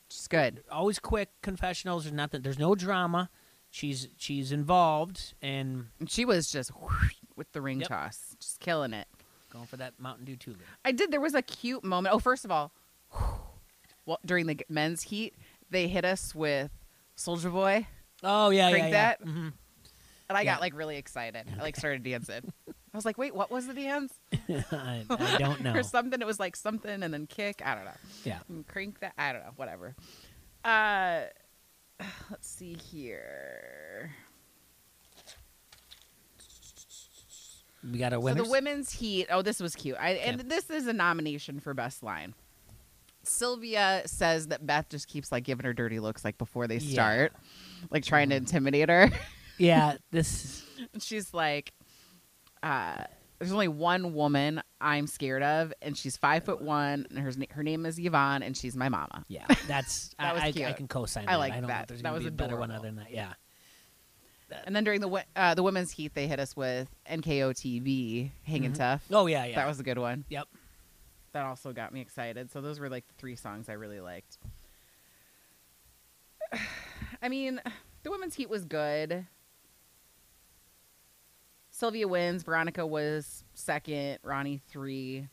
[0.10, 0.64] She's good.
[0.72, 2.04] always quick confessionals.
[2.04, 2.42] There's nothing.
[2.42, 3.30] There's no drama.
[3.72, 7.90] She's she's involved and And she was just whoosh with the ring Yep.
[7.90, 9.08] toss, just killing it.
[9.52, 10.62] going for that Mountain Dew tulip.
[10.86, 11.12] I did.
[11.12, 12.14] There was a cute moment.
[12.16, 12.72] Oh, first of all,
[14.06, 15.34] well, during the men's heat,
[15.76, 16.72] they hit us with
[17.16, 17.86] Soldier Boy,
[18.24, 18.92] Oh yeah, Crank yeah, yeah.
[18.92, 19.22] that?
[19.22, 19.50] hmm
[20.28, 20.54] and I Yeah.
[20.56, 21.46] got like really excited.
[21.56, 22.52] I like started dancing.
[22.68, 24.14] I was like, wait, what was the dance?
[24.72, 25.74] I, I don't know.
[25.76, 26.20] or something.
[26.20, 27.62] It was like something and then kick.
[27.64, 27.92] I don't know.
[28.24, 28.40] Yeah.
[28.50, 29.14] And crank that.
[29.20, 29.52] I don't know.
[29.58, 29.96] Whatever.
[30.64, 31.24] Uh,
[32.32, 34.12] let's see here.
[37.92, 38.46] We got our So winners.
[38.46, 39.28] the women's heat.
[39.30, 39.98] Oh, this was cute.
[40.00, 42.34] I and this is a nomination for best line.
[43.26, 47.34] Sylvia says that Beth just keeps like giving her dirty looks like before they start,
[47.90, 49.10] like trying to intimidate her.
[49.58, 50.64] yeah, this.
[50.94, 51.74] And she's like,
[52.64, 53.04] uh,
[53.40, 57.64] "There's only one woman I'm scared of, and she's five foot one, and her her
[57.64, 60.14] name is Yvonne, and she's my mama." Yeah, that's.
[60.20, 60.78] That was I, I, I cute.
[60.78, 61.26] can co-sign.
[61.28, 61.38] I that.
[61.38, 61.78] like I don't that.
[61.78, 62.76] think there's That gonna was be a better one adorable.
[62.76, 63.12] other than that.
[63.14, 63.34] Yeah.
[64.66, 68.78] And then during the uh, the women's heat, they hit us with NKOTB, hanging Mhm.
[68.78, 69.04] tough.
[69.12, 69.56] Oh yeah, yeah.
[69.56, 70.24] That was a good one.
[70.30, 70.48] Yep.
[71.36, 72.50] That also got me excited.
[72.50, 74.38] So those were like the three songs I really liked.
[77.22, 77.60] I mean,
[78.04, 79.28] the women's heat was good.
[81.72, 82.44] Sylvia wins.
[82.44, 84.20] Veronica was second.
[84.24, 85.28] Ronnie three.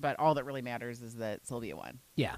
[0.00, 1.98] But all that really matters is that Sylvia won.
[2.16, 2.36] Yeah.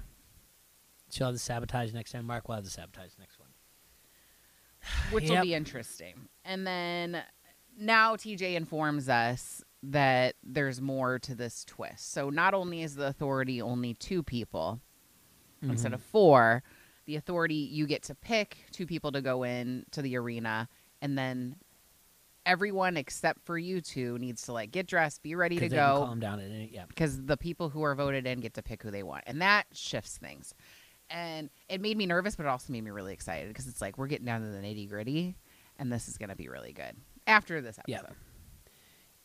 [1.09, 2.25] She'll have the sabotage next time.
[2.25, 3.51] Mark will have the sabotage next one.
[5.11, 6.27] which will be interesting.
[6.43, 7.23] And then
[7.79, 12.11] now TJ informs us that there's more to this twist.
[12.11, 14.81] So not only is the authority only two people
[15.61, 15.95] instead mm-hmm.
[15.95, 16.63] of four,
[17.05, 20.67] the authority you get to pick two people to go in to the arena
[21.01, 21.55] and then
[22.45, 26.19] everyone except for you two needs to like get dressed, be ready to go calm
[26.19, 26.85] down and it- yeah.
[26.87, 29.65] because the people who are voted in get to pick who they want, and that
[29.73, 30.53] shifts things.
[31.09, 33.97] And it made me nervous, but it also made me really excited because it's like
[33.97, 35.37] we're getting down to the nitty gritty,
[35.77, 36.95] and this is going to be really good
[37.25, 38.07] after this episode.
[38.09, 38.13] Yeah.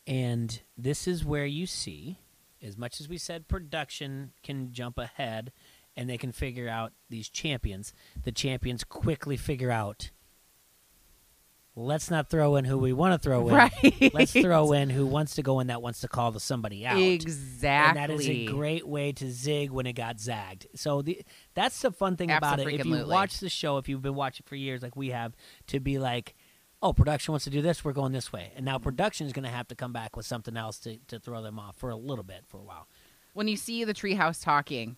[0.06, 2.18] And this is where you see,
[2.62, 5.52] as much as we said production can jump ahead
[5.96, 7.92] and they can figure out these champions,
[8.24, 10.10] the champions quickly figure out
[11.74, 13.54] let's not throw in who we want to throw in.
[13.54, 14.12] Right.
[14.12, 16.98] Let's throw in who wants to go in that wants to call the somebody out.
[16.98, 18.00] exactly.
[18.00, 20.66] And that is a great way to zig when it got zagged.
[20.74, 21.22] So the
[21.54, 22.68] that's the fun thing about it.
[22.68, 25.34] If you watch the show, if you've been watching for years like we have,
[25.68, 26.34] to be like,
[26.82, 28.52] oh, production wants to do this, we're going this way.
[28.56, 31.18] And now production is going to have to come back with something else to, to
[31.20, 32.88] throw them off for a little bit, for a while.
[33.34, 34.96] when you see the treehouse talking,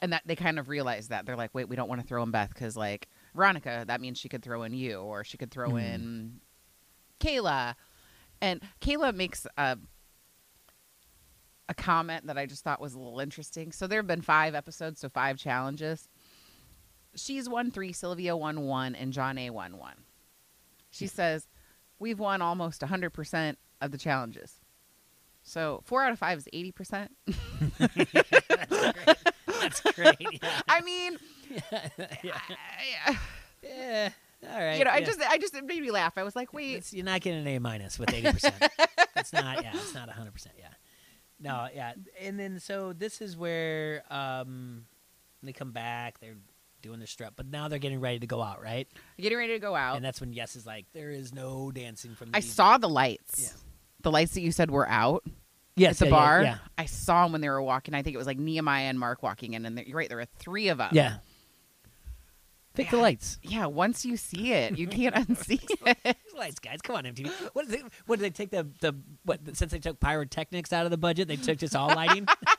[0.00, 2.22] and that they kind of realize that they're like, wait, we don't want to throw
[2.22, 5.50] in Beth because like Veronica, that means she could throw in you, or she could
[5.50, 5.78] throw Hmm.
[5.78, 6.40] in
[7.20, 7.74] Kayla,
[8.40, 9.76] and Kayla makes a
[11.68, 13.72] a comment that I just thought was a little interesting.
[13.72, 16.08] So there have been five episodes, so five challenges.
[17.14, 19.96] She's won three, Sylvia won one, and Jonna won one.
[20.90, 21.46] She says,
[21.98, 24.60] We've won almost 100% of the challenges.
[25.42, 27.08] So four out of five is 80%.
[29.60, 30.16] That's great.
[30.42, 30.60] Yeah.
[30.68, 31.16] I mean,
[32.22, 32.38] yeah.
[33.06, 33.18] I,
[33.62, 34.10] Yeah.
[34.48, 34.78] All right.
[34.78, 36.16] you know, I just, I just it made me laugh.
[36.16, 38.54] I was like, wait, It's- you're not getting an A minus with eighty percent.
[39.16, 39.62] It's not.
[39.64, 40.54] Yeah, it's not hundred percent.
[40.58, 40.68] Yeah.
[41.40, 41.66] No.
[41.74, 41.94] Yeah.
[42.20, 44.84] And then so this is where um,
[45.42, 46.20] they come back.
[46.20, 46.36] They're
[46.82, 48.88] doing their strut, but now they're getting ready to go out, right?
[49.18, 49.96] getting ready to go out.
[49.96, 52.30] And that's when Yes is like, there is no dancing from.
[52.34, 53.40] I saw the lights.
[53.42, 53.60] Yeah.
[54.02, 55.24] The lights that you said were out
[55.76, 56.42] yes, at the yeah, bar.
[56.42, 56.58] Yeah.
[56.76, 57.94] I saw them when they were walking.
[57.94, 60.26] I think it was like Nehemiah and Mark walking in, and you're right, there were
[60.38, 60.90] three of them.
[60.92, 61.16] Yeah.
[62.78, 63.40] Pick the lights.
[63.42, 66.16] Yeah, once you see it, you can't unsee it.
[66.36, 66.80] Lights, guys.
[66.80, 67.28] Come on, MTV.
[67.52, 67.84] What did they?
[68.06, 69.40] What did they take the the what?
[69.56, 72.28] Since they took pyrotechnics out of the budget, they took just all lighting.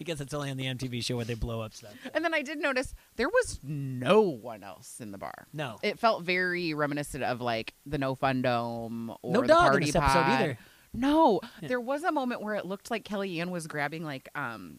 [0.00, 1.92] I guess it's only on the MTV show where they blow up stuff.
[2.14, 5.46] And then I did notice there was no one else in the bar.
[5.52, 9.64] No, It felt very reminiscent of like the No Fun Dome or no the dog
[9.66, 10.40] in Party this episode Pod.
[10.40, 10.58] either.
[10.94, 11.68] No, Yeah.
[11.68, 14.78] there was a moment where it looked like Kellyanne was grabbing like um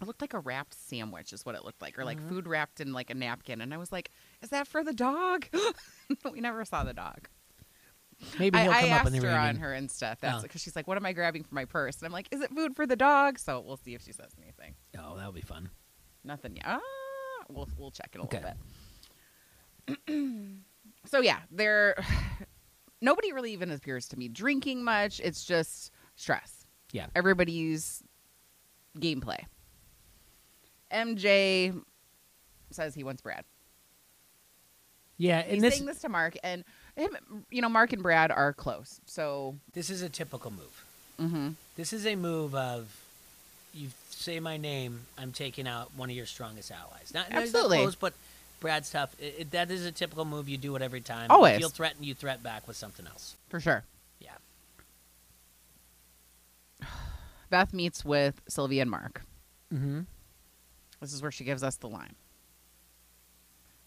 [0.00, 2.28] it looked like a wrapped sandwich is what it looked like or like Mhm.
[2.28, 5.46] food wrapped in like a napkin and I was like, is that for the dog?
[6.32, 7.28] we never saw the dog.
[8.38, 10.18] Maybe I, he'll I come up asked in the her on her and stuff.
[10.20, 10.42] That's Oh.
[10.42, 11.96] because she's like, what am I grabbing for my purse?
[11.98, 13.38] And I'm like, is it food for the dog?
[13.38, 14.74] So we'll see if she says anything.
[14.98, 15.70] Oh, that'll be fun.
[16.24, 16.64] Nothing yet.
[16.66, 16.80] Ah,
[17.48, 18.40] we'll we'll check in a Okay.
[19.86, 20.58] little bit.
[21.06, 21.96] so yeah, there.
[23.00, 25.20] Nobody really even appears to be drinking much.
[25.24, 26.64] It's just stress.
[26.92, 27.06] Yeah.
[27.16, 28.04] Everybody's
[28.96, 29.40] gameplay.
[30.92, 31.82] MJ
[32.70, 33.44] says he wants Brad.
[35.16, 36.64] Yeah, and He's this saying this to Mark, and
[36.96, 37.16] him,
[37.50, 39.00] you know, Mark and Brad are close.
[39.06, 40.84] So, this is a typical move.
[41.18, 42.94] hmm This is a move of
[43.74, 47.12] you say my name, I'm taking out one of your strongest allies.
[47.14, 48.12] Not, not- not close, but
[48.60, 49.14] Brad's tough.
[49.18, 50.48] It, it- that is a typical move.
[50.48, 51.30] You do it every time.
[51.30, 51.54] Always.
[51.54, 53.36] If you'll threaten, you threat back with something else.
[53.48, 53.82] for sure.
[54.20, 54.30] Yeah.
[57.50, 59.22] Beth meets with Sylvia and Mark.
[59.72, 60.00] Mm-hmm.
[61.00, 62.14] This is where she gives us the line,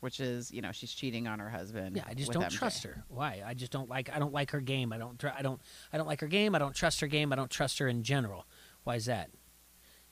[0.06, 1.96] which is, you know, she's cheating on her husband.
[1.98, 2.52] Yeah, I just don't MJ.
[2.52, 3.04] trust her.
[3.08, 3.42] Why?
[3.44, 4.08] I just don't like.
[4.14, 4.94] I don't like her game.
[4.94, 5.20] I don't.
[5.26, 5.60] I don't.
[5.92, 6.54] I don't like her game.
[6.54, 7.34] I don't trust her game.
[7.34, 8.46] I don't trust her in general.
[8.84, 9.32] Why is that?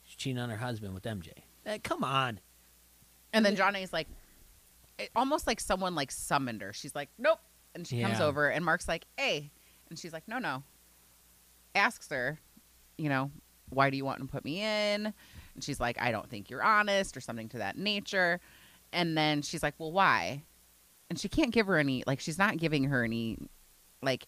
[0.01, 1.29] She's cheating on her husband with MJ.
[1.67, 2.39] Eh, come on.
[3.33, 4.07] And then Johnny's like,
[4.97, 6.73] it, almost like someone like summoned her.
[6.73, 7.37] She's like, nope,
[7.75, 9.51] and she comes over, and Mark's like, hey,
[9.91, 10.63] and she's like, no, no.
[11.75, 12.39] Asks her,
[12.97, 13.29] you know,
[13.69, 15.13] why do you want to put me in?
[15.55, 18.39] And she's like, I don't think you're honest, or something to that nature.
[18.93, 20.43] And then she's like, well, why?
[21.09, 23.37] And she can't give her any, like, she's not giving her any,
[24.01, 24.25] like.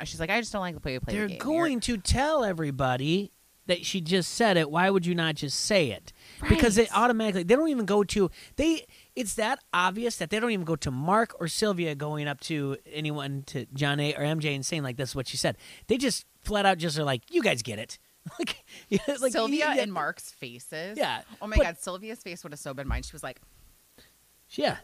[0.00, 1.38] uh, She's like, I just don't like the way you play They're the game.
[1.38, 3.32] You're- going to tell everybody
[3.66, 4.70] that she just said it.
[4.70, 6.12] Why would you not just say it?
[6.48, 8.86] Because it automatically they don't even go to they.
[9.14, 12.78] It's that obvious that they don't even go to Mark or Sylvia going up to
[12.90, 15.58] anyone to Jonna or MJ and saying like this is what she said.
[15.86, 17.98] They just flat out just are like, you guys get it.
[18.38, 20.96] like, yeah, like Sylvia yeah, and Mark's faces.
[20.98, 21.22] Yeah.
[21.40, 23.02] Oh my but- God, Sylvia's face would have so been mine.
[23.02, 23.40] She was like,
[24.50, 24.76] Yeah.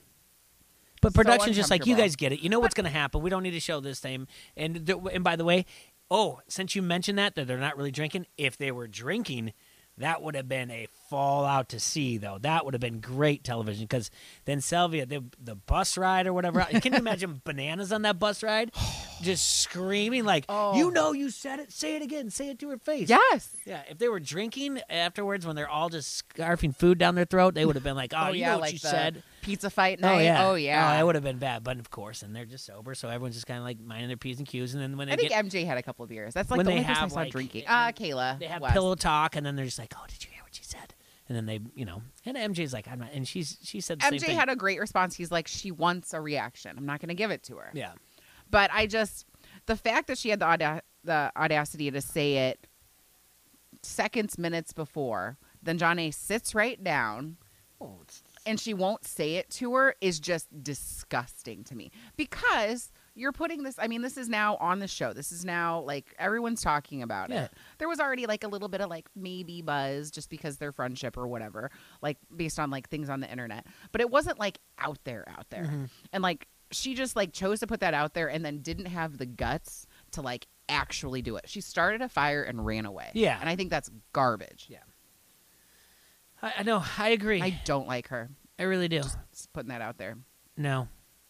[1.01, 2.41] But So production's just like you guys get it.
[2.41, 3.21] You know what's going to happen.
[3.21, 4.27] We don't need to show this thing.
[4.57, 5.67] And th- and by the way,
[6.11, 9.53] oh, since you mentioned that that they're not really drinking, if they were drinking,
[9.99, 12.39] that would have been a fallout to see though.
[12.41, 14.11] That would have been great television because
[14.45, 16.61] then Sylvia, the the bus ride or whatever.
[16.83, 18.73] Can you imagine bananas on that bus ride?
[19.23, 20.77] just screaming like, Oh.
[20.77, 21.73] "You know, you said it.
[21.73, 22.31] Say it again.
[22.31, 23.51] Say it to her face." Yes.
[23.65, 27.55] Yeah, if they were drinking afterwards when they're all just scarfing food down their throat,
[27.55, 29.23] they would have been like, oh, "Oh, you yeah, know what like you the said."
[29.45, 30.15] Pizza fight night.
[30.17, 30.97] Oh yeah, Oh yeah.
[30.97, 33.35] Oh, it would have been bad, but of course, and they're just sober, so everyone's
[33.35, 35.29] just kind of like minding their p's and q's, and then when they I think
[35.31, 36.35] get MJ had a couple of beers.
[36.35, 37.63] That's like When the they only person I saw like, drinking.
[37.63, 38.39] it- Uh, Kayla.
[38.39, 38.73] they have West.
[38.75, 40.95] pillow talk, and then they're just like, "Oh, did you hear what she said?"
[41.29, 44.05] And then they, you know, and MJ's like, "I'm not," and she's she said the
[44.07, 44.37] same MJ thing.
[44.37, 45.15] had a great response.
[45.17, 46.75] He's like, she wants a reaction.
[46.77, 47.71] I'm not going to give it to her.
[47.75, 47.93] yeah,
[48.51, 49.25] But I just,
[49.67, 52.67] the fact that she had the auda- the audacity to say it
[53.83, 57.37] seconds, minutes before, then Jonna sits right down
[57.81, 62.91] oh, it's, and she won't say it to her is just disgusting to me because
[63.15, 66.15] you're putting this i mean this is now on the show this is now like
[66.19, 67.45] everyone's talking about Yeah.
[67.45, 70.73] it there was already like a little bit of like maybe buzz just because their
[70.73, 71.71] friendship or whatever
[72.03, 75.49] like based on like things on the internet but it wasn't like out there out
[75.51, 75.91] there Mhm.
[76.13, 79.19] and like she just like chose to put that out there and then didn't have
[79.19, 83.39] the guts to like actually do it she started a fire and ran away Yeah.
[83.41, 84.79] and i think that's garbage Yeah.
[86.45, 89.01] I, I know, I agree, i don't like her I really do.
[89.01, 90.17] just putting that out there
[90.57, 90.87] No,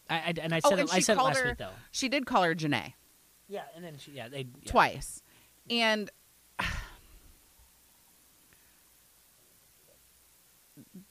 [0.09, 1.69] I, I and I Oh, said and it, I said it last her- week though.
[1.91, 2.93] she did call her Janae.
[3.47, 4.71] Yeah, and then she, yeah, they yeah.
[4.71, 5.21] twice.
[5.69, 6.09] And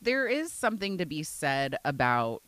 [0.00, 2.42] there is something to be said about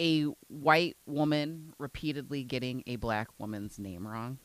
[0.00, 4.38] a white woman repeatedly getting a black woman's name wrong.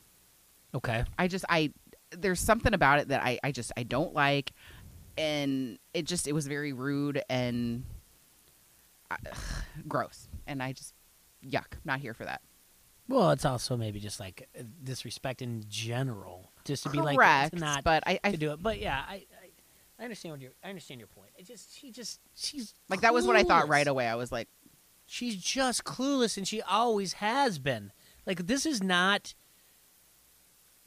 [0.76, 1.72] Okay, I just I
[2.12, 4.52] there's something about it that I I just I don't like
[5.18, 7.84] and it just it was very rude and
[9.12, 9.16] uh,
[9.88, 10.94] gross and I just
[11.46, 12.42] yuck, not here for that.
[13.08, 14.48] well, it's also maybe just like
[14.84, 18.62] disrespect in general, just to be like Correct, not but I, I to do it.
[18.62, 19.26] But yeah, I,
[20.00, 21.32] I understand what you I understand your point.
[21.38, 24.08] It just she just she's like that was what I thought right away.
[24.08, 24.48] I was like
[25.06, 27.92] She's just clueless, and she always has been.
[28.26, 29.34] Like this is not.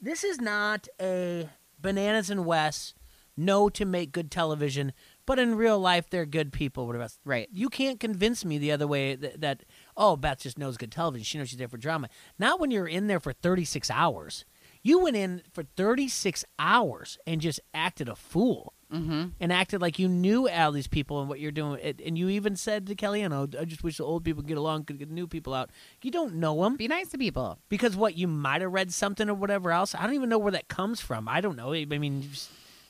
[0.01, 2.93] This is not a bananas and Wes
[3.37, 4.91] know to make good television,
[5.25, 6.85] but in real life they're good people.
[6.87, 7.03] Whatever.
[7.03, 7.19] else.
[7.23, 7.47] right.
[7.51, 9.63] You can't convince me the other way that, that
[9.95, 11.23] oh Beth just knows good television.
[11.23, 12.09] She knows she's there for drama.
[12.39, 14.45] Not when you're in there for 36 hours.
[14.83, 19.33] You went in for 36 hours and just acted a fool Mhm.
[19.41, 21.81] and acted like you knew all these people and what you're doing.
[21.81, 24.57] And- you even said to Kellyanne, oh, I just wish the old people could get
[24.57, 25.71] along, could get new people out.
[26.01, 27.59] You don't know them Be nice to people.
[27.67, 29.93] because what you might have read something or whatever else.
[29.93, 31.27] I don't even know where that comes from.
[31.27, 31.73] I don't know.
[31.73, 32.29] I mean,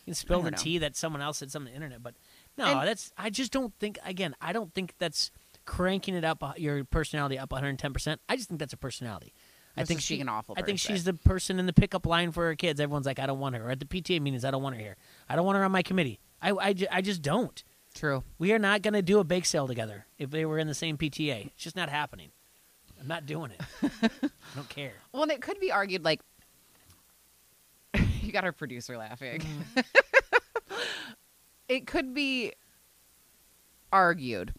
[0.08, 0.58] can spill the know.
[0.58, 2.16] tea that someone else said something on the internet, but
[2.58, 3.12] no, And- that's.
[3.18, 4.00] I just don't think.
[4.04, 5.32] Again, I don't think that's
[5.66, 7.94] cranking it up your personality up 110.
[7.94, 9.34] percent I just think that's a personality.
[9.76, 12.46] I think she's an awful I think she's the person in the pickup line for
[12.48, 12.80] her kids.
[12.80, 13.68] Everyone's like, I don't want her.
[13.68, 14.96] Or at the PTA meetings, I don't want her here.
[15.30, 16.20] I don't want her on my committee.
[16.42, 17.64] I, I, I just don't.
[17.94, 18.24] True.
[18.40, 20.74] We are not going to do a bake sale together if they were in the
[20.74, 21.48] same PTA.
[21.48, 22.30] It's just not happening.
[23.00, 23.62] I'm not doing it.
[24.24, 24.94] I don't care.
[25.12, 26.22] Well, and it could be argued like
[28.28, 29.42] you got our producer laughing.
[29.76, 29.84] Mm.
[31.70, 32.54] it could be
[33.92, 34.54] argued.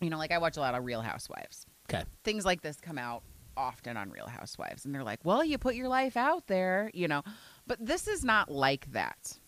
[0.00, 1.66] You know, like I watch a lot of Real Housewives.
[1.90, 2.04] Okay.
[2.24, 3.22] Things like this come out
[3.56, 7.08] often on Real Housewives, and they're like, "Well, you put your life out there," you
[7.08, 7.22] know.
[7.66, 9.38] But this is not like that.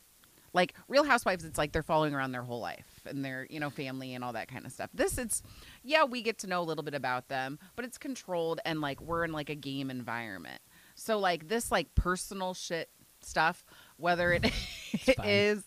[0.52, 3.70] Like Real Housewives, it's like they're following around their whole life and their, you know,
[3.70, 4.88] family and all that kind of stuff.
[4.94, 5.42] This, it's,
[5.82, 9.00] yeah, we get to know a little bit about them, but it's controlled and like
[9.00, 10.60] we're in like a game environment.
[10.94, 12.88] So like this, like personal shit
[13.24, 13.64] stuff,
[13.96, 14.50] whether it
[15.24, 15.64] is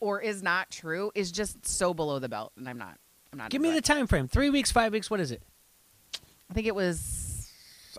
[0.00, 2.96] or is not true, is just so below the belt, and I'm not.
[3.32, 3.50] I'm not.
[3.50, 4.26] Give me into the time frame.
[4.28, 5.10] Three weeks, five weeks.
[5.10, 5.42] What is it?
[6.50, 7.50] I think it was.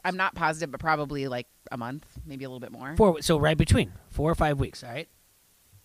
[0.04, 2.96] I'm not positive, but probably like a month, maybe a little bit more.
[2.98, 3.22] Four.
[3.22, 4.84] So right between four or five weeks.
[4.84, 5.08] All right.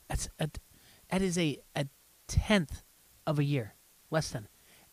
[0.09, 0.49] That's a,
[1.11, 1.87] that is a a
[2.29, 2.83] tenth
[3.27, 3.75] of a year,
[4.11, 4.49] less than.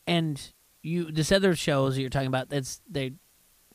[0.06, 0.42] And
[0.82, 2.50] you this other shows that you're talking about.
[2.50, 3.14] That's they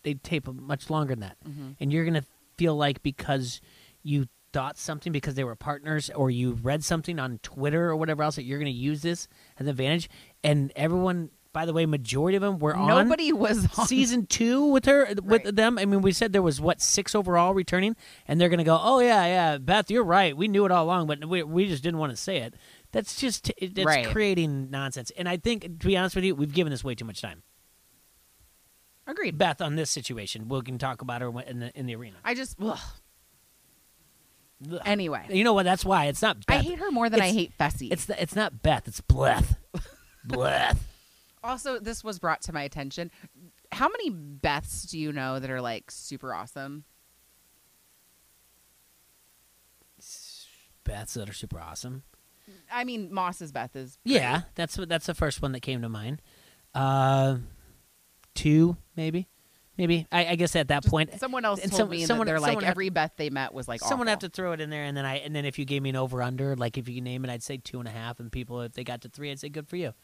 [0.03, 1.37] they tape much longer than that.
[1.49, 1.77] Mhm.
[1.81, 2.25] and you're gonna
[2.57, 3.61] feel like because
[4.03, 8.23] you thought something because they were partners or you read something on Twitter or whatever
[8.23, 10.09] else that you're gonna use this as an advantage.
[10.43, 14.65] And everyone, by the way, majority of them were on Nobody was on season two
[14.67, 15.55] with her with Right.
[15.55, 15.79] them.
[15.79, 17.95] I mean, we said there was what six overall returning,
[18.27, 20.35] and they're gonna go, oh yeah, yeah, Beth, you're right.
[20.37, 22.55] We knew it all along, but we we just didn't want to say it.
[22.93, 24.07] That's just it- it's Right.
[24.07, 25.11] creating nonsense.
[25.19, 27.43] And I think, to be honest with you, we've given this way too much time.
[29.07, 29.37] Agreed.
[29.39, 32.17] Beth, on this situation, we can talk about her in the in the arena.
[32.25, 32.57] I just.
[32.61, 32.79] Ugh.
[34.85, 35.65] Anyway, You know what?
[35.65, 36.45] That's why it's not.
[36.47, 36.59] Beth.
[36.59, 37.93] I hate her more than I hate Fessy.
[37.93, 38.89] It's the, it's not Beth.
[38.89, 39.57] It's Bleth.
[40.25, 40.79] Bleth.
[41.45, 43.11] also this was brought to my attention.
[43.71, 46.85] How many Beths do you know that are like super awesome?
[50.85, 52.03] Beths that are super awesome.
[52.73, 53.99] I mean, Moss's Beth is.
[54.05, 56.23] Yeah, that's that's the first one that came to mind.
[56.75, 57.37] Uh,
[58.35, 59.29] two maybe,
[59.79, 60.07] maybe.
[60.13, 62.51] I, I guess at that point, Someone else told some- me someone- that they're like
[62.51, 64.85] someone have- every bet they met was like someone have to throw it in there,
[64.85, 67.01] and then I and then if you gave me an over under, like if you
[67.01, 69.31] name it, I'd say two and a half, and people if they got to three,
[69.31, 69.95] I'd say good for you.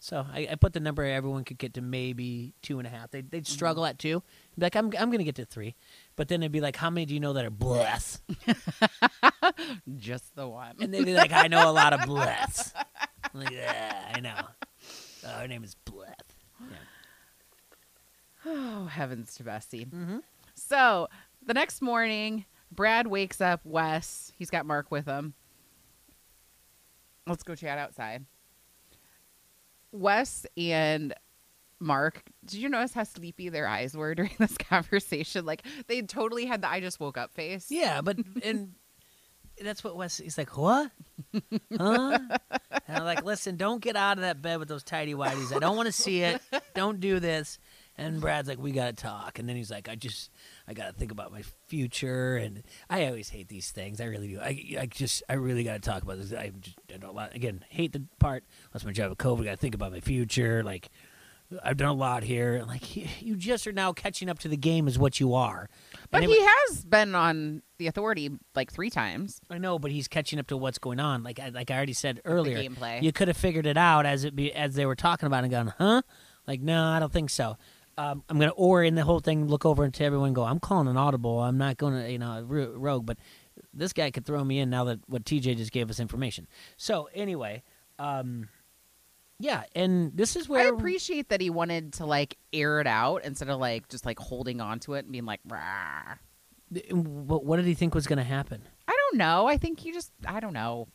[0.00, 3.10] So I, I put the number everyone could get to maybe two and a half.
[3.10, 3.52] They they'd Mm-hmm.
[3.54, 4.22] struggle at two.
[4.58, 5.76] Be like I'm I'm gonna get to three,
[6.16, 8.20] but then it'd be like how many do you know that are bless?
[9.96, 10.76] just the one.
[10.80, 12.72] And they'd be like I know a lot of bless.
[13.32, 14.34] Like yeah, I know.
[15.26, 16.14] Uh, her name is Bless.
[18.46, 19.86] Oh heavens to Bessie.
[19.86, 20.18] Mm-hmm.
[20.54, 21.08] So
[21.44, 24.32] the next morning, Brad wakes up Wes.
[24.36, 25.34] He's got Mark with him.
[27.26, 28.26] Let's go chat outside.
[29.92, 31.14] Wes and
[31.80, 35.44] Mark, did you notice how sleepy their eyes were during this conversation?
[35.44, 37.66] Like they totally had the I just woke up face.
[37.70, 38.74] Yeah, but and
[39.62, 40.18] that's what Wes.
[40.18, 40.90] He's like, what?
[41.76, 42.18] Huh?
[42.86, 45.54] And I'm like, listen, don't get out of that bed with those tidy whities.
[45.54, 46.40] I don't want to see it.
[46.74, 47.58] Don't do this.
[47.96, 49.38] And Brad's like, we gotta talk.
[49.38, 50.30] And then he's like, I just,
[50.66, 52.36] I gotta think about my future.
[52.36, 54.00] And I always hate these things.
[54.00, 54.40] I really do.
[54.40, 56.32] I, I just, I really gotta talk about this.
[56.32, 57.34] I just, I don't lot.
[57.34, 58.44] Again, hate the part.
[58.72, 59.42] Lost my job with COVID.
[59.42, 60.64] I gotta think about my future.
[60.64, 60.90] Like,
[61.62, 62.64] I've done a lot here.
[62.66, 65.68] Like, you just are now catching up to the game, is what you are.
[66.10, 69.40] But And he has been on the authority like three times.
[69.50, 71.22] I know, but he's catching up to what's going on.
[71.22, 73.02] Like I, like I already said earlier, gameplay.
[73.02, 75.52] you could have figured it out as it be as they were talking about it
[75.52, 76.02] and gone, huh?
[76.46, 77.56] Like, no, I don't think so.
[77.96, 80.42] Um, I'm gonna or in the whole thing, look over and to everyone, and go,
[80.44, 81.40] I'm calling an audible.
[81.40, 83.18] I'm not gonna, you know, ro- rogue, but
[83.72, 86.48] this guy could throw me in now that what TJ just gave us information.
[86.76, 87.62] So anyway,
[87.98, 88.48] um,
[89.38, 93.24] yeah, and this is where I appreciate that he wanted to like air it out
[93.24, 96.16] instead of like just like holding on to it and being like, Rah.
[96.90, 98.62] what, what did he think was gonna happen?
[98.86, 99.46] I don't know.
[99.46, 100.88] I think you just, I don't know.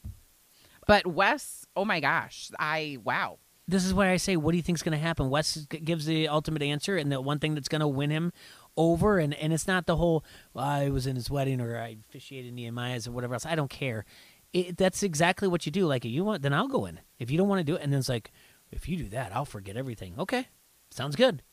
[0.87, 3.39] But Wes, oh my gosh, I wow.
[3.69, 5.29] This is why I say, what do you think's going to happen?
[5.29, 8.31] Wes gives the ultimate answer, and the one thing that's going to win him
[8.77, 11.97] over, and, and it's not the whole well, I was in his wedding or I
[12.09, 13.45] officiated Nehemiah's or whatever else.
[13.45, 14.05] I don't care.
[14.53, 15.85] It, that's exactly what you do.
[15.85, 16.99] Like, if you want, then I'll go in.
[17.19, 18.31] If you don't want to do it, and then it's like,
[18.71, 20.13] if you do that, I'll forget everything.
[20.17, 20.47] Okay,
[20.91, 21.43] sounds good.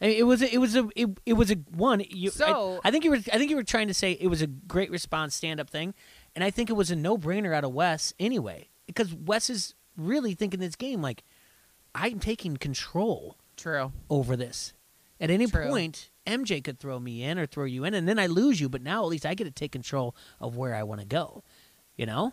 [0.00, 2.02] I mean, It was a, it was a it, it was a one.
[2.10, 4.28] You, So- I, I think you were I think you were trying to say it
[4.28, 5.94] was a great response stand up thing,
[6.34, 9.74] and I think it was a no brainer out of Wes anyway because Wes is
[9.96, 11.22] really thinking this game like
[11.94, 13.92] I'm taking control True.
[14.08, 14.72] over this.
[15.20, 15.68] At any True.
[15.68, 18.68] point, MJ could throw me in or throw you in, and then I lose you.
[18.68, 21.44] But now at least I get to take control of where I want to go.
[21.96, 22.32] You know.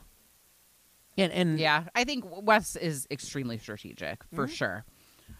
[1.18, 4.54] And and Yeah, I think Wes is extremely strategic for Mm-hmm.
[4.54, 4.86] sure.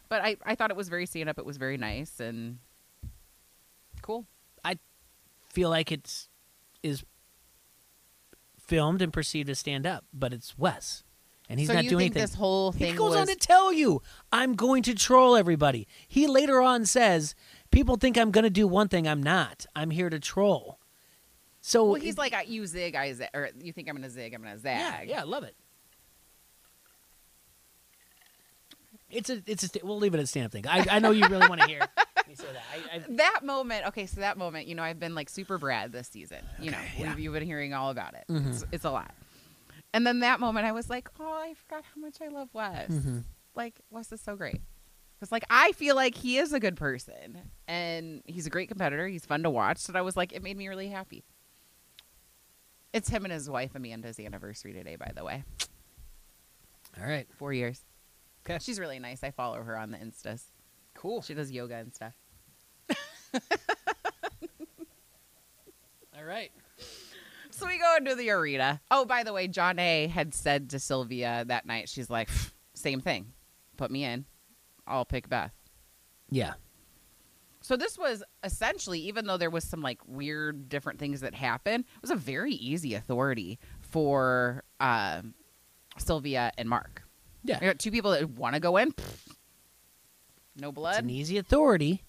[0.10, 1.38] But I, I thought it was very stand up.
[1.40, 2.58] It was very nice and
[4.02, 4.26] cool.
[4.66, 4.78] I
[5.54, 6.28] feel like it's
[6.84, 7.04] is
[8.60, 11.04] filmed and perceived as stand up, but it's Wes,
[11.50, 12.22] and he's so not you doing think anything.
[12.30, 12.92] this whole thing.
[12.92, 16.86] he goes was on to tell you, "I'm going to troll everybody." He later on
[16.86, 17.36] says,
[17.72, 19.08] "People think I'm going to do one thing.
[19.08, 19.66] I'm not.
[19.76, 20.80] I'm here to troll."
[21.62, 24.34] So well, he's it- like, you zig, I zag, or you think I'm gonna zig,
[24.34, 25.10] I'm gonna "Yeah, zag.
[25.10, 25.56] yeah, I love it."
[29.12, 29.68] It's a, it's a.
[29.68, 30.68] st- We'll leave it at stand up thing.
[30.68, 31.80] I, I know you really want to hear
[32.28, 32.64] me say that.
[32.94, 35.92] I, I, That moment, okay, so that moment, you know, I've been like super Brad
[35.92, 36.38] this season.
[36.62, 37.10] You know, yeah.
[37.16, 38.26] we've, you've been hearing all about it.
[38.30, 38.50] Mhm.
[38.52, 39.12] It's, it's a lot.
[39.94, 42.90] And then that moment, I was like, oh, I forgot how much I love Wes.
[42.92, 43.24] Mhm.
[43.56, 44.62] Like, Wes is so great.
[45.16, 49.08] Because, like, I feel like he is a good person and he's a great competitor.
[49.08, 49.80] He's fun to watch.
[49.80, 51.24] So I was like, it made me really happy.
[52.94, 55.44] It's him and his wife, Amanda's anniversary today, by the way.
[57.00, 57.82] all right, Four years.
[58.46, 58.60] Okay.
[58.62, 59.24] She's really nice.
[59.24, 60.44] I follow her on the Instas.
[60.94, 61.22] cool.
[61.22, 62.14] She does yoga and stuff.
[66.18, 66.52] All right.
[67.60, 68.80] So we go into the arena.
[68.90, 72.30] Oh, by the way, Jonna had said to Sylvia that night, she's like,
[72.74, 73.34] same thing.
[73.76, 74.26] Put me in.
[74.88, 75.54] I'll pick Beth.
[76.30, 76.54] Yeah.
[77.62, 81.84] So this was essentially, even though there was some like weird different things that happened,
[81.84, 85.34] it was a very easy authority for um,
[85.98, 87.04] Sylvia and Mark.
[87.44, 87.60] Yeah.
[87.62, 88.94] You got two people that want to go in.
[88.94, 89.36] Pff,
[90.56, 90.92] no blood.
[90.92, 92.04] It's an easy authority,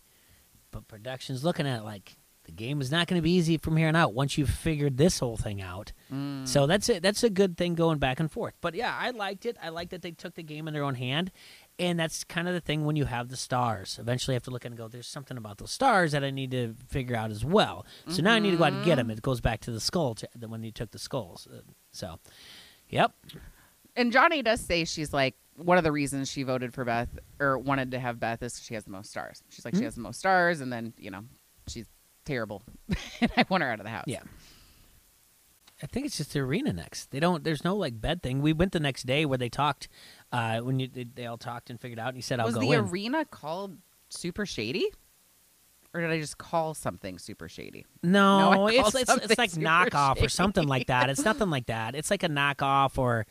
[0.70, 2.16] but production's looking at it like
[2.50, 4.96] the game is not going to be easy from here on out once you've figured
[4.96, 5.92] this whole thing out.
[6.12, 6.46] Mm.
[6.48, 7.02] So that's it.
[7.02, 8.54] That's a good thing going back and forth.
[8.60, 9.56] But yeah, I liked it.
[9.62, 11.30] I liked that they took the game in their own hand,
[11.78, 13.98] and that's kind of the thing when you have the stars.
[14.00, 14.88] Eventually, you have to look and go.
[14.88, 17.86] There's something about those stars that I need to figure out as well.
[18.08, 19.10] So now I need to go out and get them.
[19.10, 21.46] It goes back to the skull to, the- when you took the skulls.
[21.50, 21.60] Uh,
[21.92, 22.18] So,
[22.88, 23.12] yep.
[23.96, 27.58] and Jonna does say she's like one of the reasons she voted for Beth or
[27.58, 29.42] wanted to have Beth is she has the most stars.
[29.50, 29.78] She's like Mhm.
[29.78, 31.24] she has the most stars, and then you know
[31.68, 31.86] she's
[32.24, 32.62] terrible,
[33.20, 34.04] and I want her out of the house.
[34.06, 34.22] Yeah.
[35.82, 37.10] I think it's just the arena next.
[37.10, 37.42] They don't.
[37.42, 38.42] There's no like bed thing.
[38.42, 39.88] We went the next day where they talked.
[40.30, 42.08] Uh, when you they, they all talked and figured out.
[42.08, 43.78] And he said, "I'll was go the in." arena called
[44.10, 44.90] Super Shady?
[45.92, 47.84] Or did I just call something super shady?
[48.02, 51.10] No, No, it's it's, it's like knockoff or something like that.
[51.10, 51.96] It's nothing like that.
[51.96, 53.26] It's like a knockoff or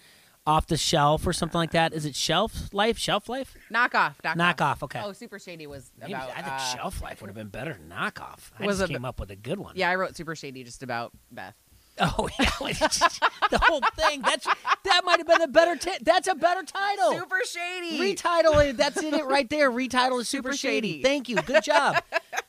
[0.50, 1.94] off the shelf or something like that.
[1.94, 2.98] Is it shelf life?
[2.98, 3.56] Shelf life?
[3.72, 4.16] Knockoff.
[4.24, 4.36] Knockoff.
[4.36, 4.84] Knockoff.
[4.84, 5.02] Okay.
[5.04, 6.30] Oh, super shady was Maybe- about.
[6.32, 8.52] I think uh, shelf life would have been better than knockoff.
[8.60, 9.74] I Was just came up with a good one.
[9.76, 11.56] Yeah, I wrote super shady just about Beth.
[12.02, 12.50] Oh yeah.
[12.60, 14.22] the whole thing.
[14.22, 14.46] That's
[14.86, 15.76] that might have been a better.
[15.76, 17.12] T- that's a better title.
[17.12, 18.00] Super shady.
[18.16, 18.78] Retitle it.
[18.78, 19.70] That's in it right there.
[19.70, 20.92] Retitle is super, Super shady.
[20.94, 21.04] Shady.
[21.04, 21.36] Thank you.
[21.42, 22.02] Good job.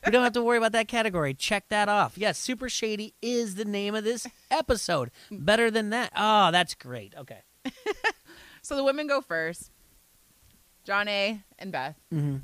[0.07, 1.35] we don't have to worry about that category.
[1.35, 2.17] Check that off.
[2.17, 5.11] Yes, super shady is the name of this episode.
[5.33, 6.13] Better than that.
[6.17, 7.15] Oh, that's great.
[7.19, 7.41] Okay.
[8.63, 9.71] So the women go first.
[10.87, 11.97] Jonna and Beth.
[12.13, 12.37] Mm-hmm.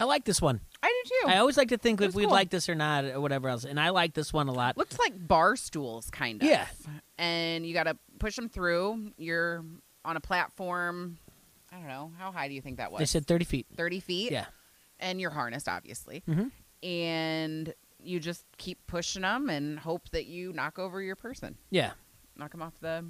[0.00, 0.60] I like this one.
[0.82, 1.28] I do too.
[1.32, 2.32] I always like to think if we'd cool.
[2.32, 4.76] like this or not or whatever else, and I like this one a lot.
[4.76, 6.48] Looks like bar stools, kind of.
[6.48, 6.66] Yeah.
[7.16, 9.12] And you got to push them through.
[9.16, 9.64] You're
[10.04, 11.18] on a platform.
[11.72, 12.10] I don't know.
[12.18, 12.98] How high do you think that was?
[12.98, 13.66] They said thirty feet.
[13.76, 14.32] 30 feet.
[14.32, 14.46] Yeah.
[15.00, 16.22] And you're harnessed, obviously.
[16.28, 16.50] Mhm.
[16.82, 21.92] And you just keep pushing them and hope that you knock over your person, Yeah.
[22.36, 23.04] knock them off the.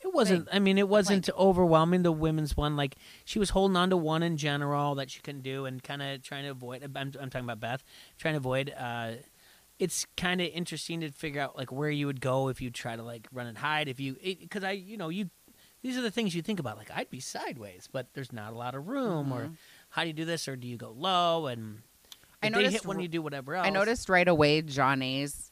[0.00, 0.48] It wasn't.
[0.52, 2.02] I mean, it wasn't overwhelming.
[2.04, 5.42] The women's one, like she was holding on to one in general that she couldn't
[5.42, 6.84] do, and kind of trying to avoid.
[6.84, 7.82] I'm, I'm talking about Beth
[8.18, 8.72] trying to avoid.
[8.78, 9.12] Uh,
[9.78, 12.94] it's kind of interesting to figure out like where you would go if you try
[12.96, 13.88] to like run and hide.
[13.88, 15.30] If you, because I, you know, you.
[15.80, 16.76] These are the things you think about.
[16.76, 19.32] Like I'd be sideways, but there's not a lot of room.
[19.32, 19.56] Or Mhm.
[19.90, 20.48] how do you do this?
[20.48, 21.46] Or do you go low?
[21.46, 21.82] And
[22.42, 23.66] I noticed hit when you do whatever else.
[23.66, 25.50] I noticed right away, Jonna's.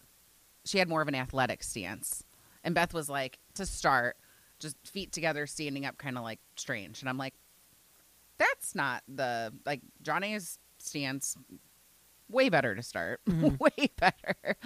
[0.64, 2.24] She had more of an athletic stance,
[2.64, 4.16] and Beth was like, to start,
[4.58, 7.00] just feet together, standing up, kind of like strange.
[7.00, 7.34] And I'm like,
[8.38, 11.36] that's not the like Jonna's stance.
[12.28, 13.20] Way better to start.
[13.26, 13.58] Mhm.
[13.60, 14.56] way better.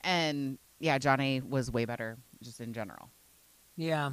[0.00, 3.10] And yeah, Johnny was way better just in general.
[3.76, 4.10] Yeah,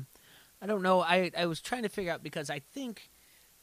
[0.61, 1.01] I don't know.
[1.01, 3.09] I I was trying to figure out because I think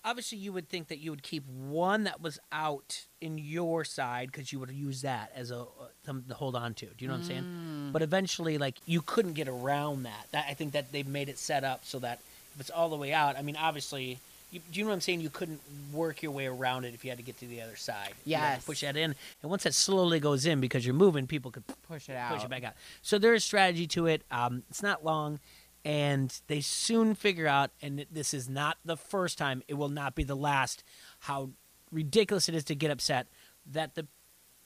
[0.04, 4.30] obviously you would think that you would keep one that was out in your side
[4.32, 5.64] because you would use that as a uh,
[6.06, 6.86] something to hold on to.
[6.86, 7.42] Do you know what I'm saying?
[7.44, 7.92] Mm.
[7.92, 10.26] But eventually, like you couldn't get around that.
[10.32, 12.20] That I think that they've made it set up so that
[12.54, 14.18] if it's all the way out, I mean, obviously.
[14.52, 15.20] You, do you know what I'm saying?
[15.20, 15.60] You couldn't
[15.92, 18.14] work your way around it if you had to get to the other side.
[18.24, 18.64] You had to Yes.
[18.64, 22.08] push that in, and once that slowly goes in because you're moving, people could push
[22.08, 22.34] it out.
[22.34, 22.72] push it back out.
[23.00, 24.22] So there is strategy to it.
[24.28, 25.38] Um, it's not long,
[25.84, 27.70] and they soon figure out.
[27.80, 29.62] And this is not the first time.
[29.68, 30.84] It will not be the last.
[31.20, 31.50] How
[31.90, 33.28] ridiculous it is to get upset
[33.66, 34.06] that the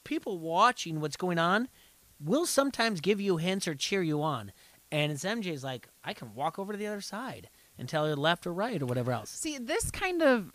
[0.04, 1.68] people watching what's going on
[2.22, 4.52] will sometimes give you hints or cheer you on.
[4.92, 7.48] And it's MJ's like, I can walk over to the other side
[7.78, 9.30] and tell her left or right or whatever else.
[9.30, 10.52] See, this kind of.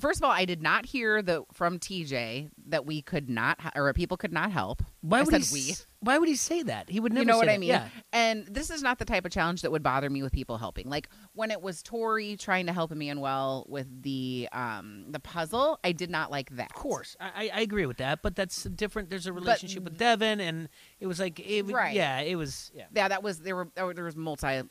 [0.00, 3.92] First of all, I did not hear the from TJ that we could not, or
[3.92, 4.82] people could not help.
[5.00, 5.52] Why I would he?
[5.52, 5.74] we.
[6.00, 6.88] Why would he say that?
[6.88, 7.22] He would never.
[7.22, 7.70] you know what I mean?
[7.70, 7.88] Yeah.
[8.12, 10.88] And this is not the type of challenge that would bother me with people helping.
[10.88, 15.92] Like when it was Tori trying to help Emmanuel with the um the puzzle, I
[15.92, 16.70] did not like that.
[16.70, 19.10] Of course, I, I agree with that, but that's different.
[19.10, 20.68] There's a relationship with Devin, and
[21.00, 21.94] it was like, it, Right.
[21.96, 24.62] yeah, it was, yeah, Yeah, that was there were there was multi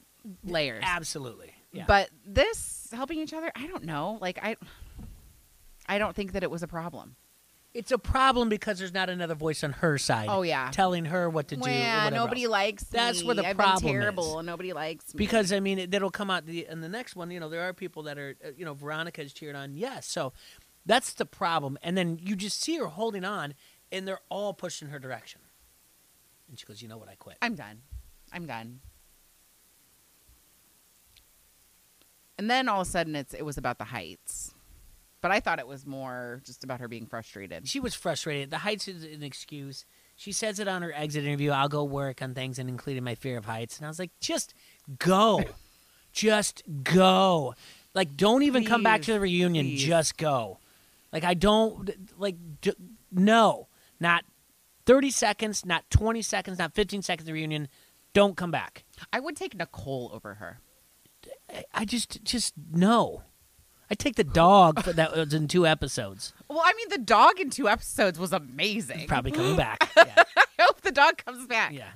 [0.46, 0.84] layers.
[0.86, 1.86] absolutely, yeah.
[1.88, 4.18] But this helping each other, I don't know.
[4.22, 4.56] Like I
[5.88, 7.16] I don't think that it was a problem.
[7.74, 10.28] it's a problem because there's not another voice on her side.
[10.30, 10.70] Oh yeah.
[10.72, 11.70] telling her what to do.
[11.70, 12.52] Yeah, Well, nobody else.
[12.52, 13.26] likes That's me.
[13.28, 14.02] where the I've problem been is.
[14.02, 15.18] terrible and nobody likes me.
[15.20, 17.30] because I mean, that'll come out the, in the next one.
[17.32, 19.76] You know, there are people that are, uh, you know, Veronica Veronica's cheered on.
[19.76, 20.34] Yes, so
[20.86, 21.78] that's the problem.
[21.84, 23.54] And then you just see her holding on,
[23.92, 25.42] and they're all pushing her direction.
[26.50, 27.10] And she goes, "You know what?
[27.10, 27.82] I quit." I'm done.
[28.34, 28.80] I'm done.
[32.40, 34.54] And then all of a sudden it's it was about the heights.
[35.22, 37.68] But I thought it was more just about her being frustrated.
[37.68, 38.52] She was frustrated.
[38.52, 39.86] The heights is an excuse.
[40.16, 41.52] She says it on her exit interview.
[41.52, 43.78] I'll go work on things and including my fear of heights.
[43.78, 44.54] And I was like, just
[45.00, 45.44] go.
[46.12, 47.56] just go.
[47.94, 49.66] Like, don't even come back to the reunion.
[49.66, 49.84] please.
[49.84, 50.60] Just go.
[51.12, 51.90] Like, I don't,
[52.20, 52.74] like, d-
[53.12, 53.68] no.
[54.00, 54.24] Not
[54.86, 57.68] 30 seconds, not 20 seconds, not 15 seconds of reunion.
[58.14, 58.84] Don't come back.
[59.12, 60.60] I would take Nicole over her.
[61.74, 63.24] I just, just, no.
[63.90, 66.34] I take the dog for that was in two episodes.
[66.50, 69.08] Well, I mean the dog in two episodes was amazing.
[69.08, 69.90] Probably coming back.
[69.98, 70.24] Yeah.
[70.60, 71.72] I hope the dog comes back.
[71.74, 71.90] Yeah.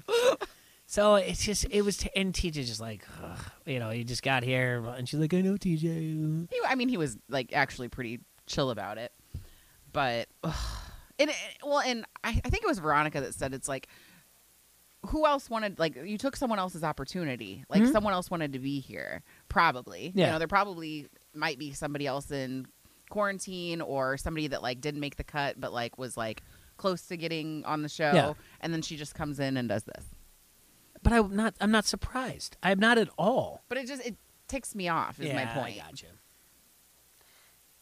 [0.86, 4.24] So it's just it was, t- and TJ just like, ugh, you know, he just
[4.24, 6.48] got here, and she's like, I know TJ.
[6.50, 9.12] He, I mean, he was like actually pretty chill about it,
[9.94, 10.54] but ugh.
[11.18, 13.88] and it- well, and I, I think it was Veronica that said it's like,
[15.08, 17.92] who else wanted like you took someone else's opportunity, like Mhm.
[17.92, 20.08] someone else wanted to be here, probably.
[20.08, 20.38] You Yeah.
[20.38, 22.67] they're probably might be somebody else in
[23.09, 26.43] quarantine or somebody that like didn't make the cut, but like was like
[26.77, 28.34] close to getting on the show, Yeah.
[28.61, 30.05] and then she just comes in and does this.
[31.03, 31.55] But I'm not.
[31.59, 32.57] I'm not surprised.
[32.61, 33.63] I'm not at all.
[33.69, 34.15] But it just it
[34.47, 35.19] ticks me off.
[35.19, 35.77] Is yeah, my point.
[35.82, 36.05] I gotcha.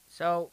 [0.08, 0.52] So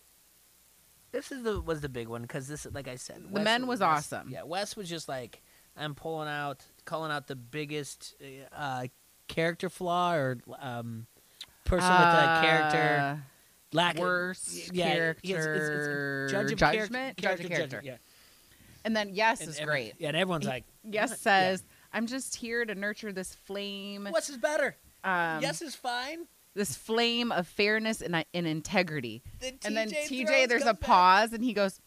[1.13, 3.81] This is the was the big one because this, like I said, The men was
[3.81, 4.31] Wes- awesome.
[4.31, 5.43] Yeah, Wes was just like
[5.77, 8.15] I'm pulling out, calling out the biggest
[8.53, 8.87] uh,
[9.29, 11.07] character flaw or um,
[11.67, 13.17] person with a character Uh,
[13.73, 17.83] lack worst yeah, it's- it's- it's character judge of judgment, character, judge of character, character.
[17.85, 17.97] yeah.
[18.85, 19.95] And then yes And is every- great.
[19.99, 24.07] Yeah, and everyone's He- like, Yes "What?" says, "I'm just here to nurture this flame,
[24.07, 24.13] Yeah.
[24.13, 24.77] "Wes is better.
[25.05, 30.47] um, yes is fine." this flame of fairness and, and integrity." Then and then TJ
[30.49, 30.81] there's a back.
[30.81, 31.81] pause, and he goes,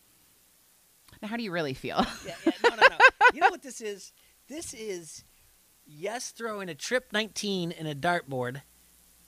[1.22, 2.98] "Now, how do you really feel?" Yeah, yeah, no, no, no.
[3.34, 4.12] you know what this is?
[4.48, 5.24] This is
[5.88, 8.62] yes throwing a trip 19 in a dartboard,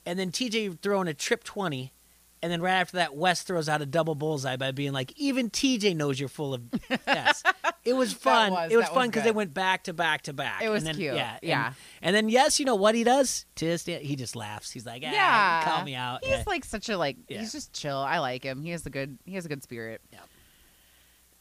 [0.06, 1.92] and then TJ throwing a trip 20,
[2.42, 5.48] and then right after that, Wes throws out a double bullseye by being like, "Even
[5.50, 6.62] TJ knows you're full of
[7.06, 7.42] yes."
[7.84, 8.52] It was fun.
[8.52, 10.62] was- it was fun because they went back to back to back.
[10.62, 11.14] It was and then, cute.
[11.16, 11.72] Yeah, Yeah.
[12.00, 13.44] And, then yes, you know what he does?
[13.56, 14.70] Day, he just laughs.
[14.70, 15.64] He's like, "Ah, Yeah.
[15.64, 16.44] call me out." He's Yeah.
[16.46, 17.16] like such a like.
[17.28, 17.40] Yeah.
[17.40, 17.96] He's just chill.
[17.96, 18.62] I like him.
[18.62, 19.18] He has a good.
[19.24, 20.00] He has a good spirit.
[20.12, 20.20] Yeah.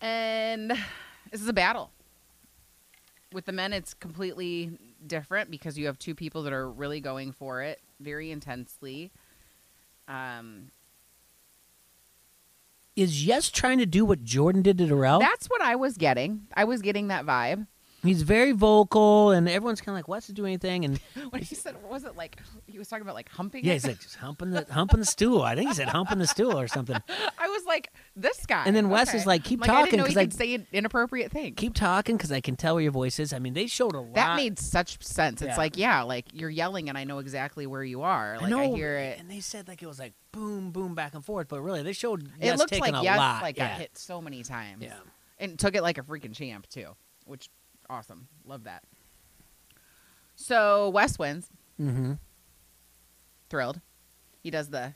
[0.01, 0.71] And
[1.31, 1.91] this is a battle.
[3.31, 4.71] With the men, it's completely
[5.05, 9.11] different because you have two people that are really going for it very intensely.
[10.07, 10.71] Um,
[12.95, 15.19] Is yes trying to do what Jordan did to Darrell?
[15.19, 16.47] that's what I was getting.
[16.55, 17.67] I was getting that vibe
[18.03, 20.97] He's very vocal, and everyone's kind of like, "Wes to do anything?" And
[21.29, 23.85] when he said, "What "Was it like he was talking about like humping?" Yeah, he's
[23.85, 25.41] like just humping the humping the stool.
[25.43, 26.95] I think he said humping the stool or something.
[27.37, 29.17] I was like, "This guy." And then Wes Okay.
[29.19, 31.53] is like, "Keep Like, I talking," didn't know he 'cause I- could say inappropriate things.
[31.57, 33.33] Keep talking because I can tell where your voice is.
[33.33, 34.15] I mean, they showed a lot.
[34.15, 35.41] That made such sense.
[35.41, 35.57] It's Yeah.
[35.57, 38.37] like, yeah, like you're yelling and I know exactly where you are.
[38.37, 39.19] Like I, know, hear it.
[39.19, 41.47] and they said like it was like boom, boom, back and forth.
[41.49, 43.41] But really, they showed It yes looked like a yes, lot.
[43.43, 43.69] like yeah.
[43.69, 44.81] got hit so many times.
[44.81, 44.93] Yeah.
[45.39, 46.95] And took it like a freaking champ too,
[47.25, 47.49] which
[47.91, 48.27] awesome.
[48.45, 48.83] Love that.
[50.35, 51.49] So Wes wins.
[51.79, 52.13] Mm-hmm.
[53.49, 53.81] Thrilled.
[54.41, 54.93] He does the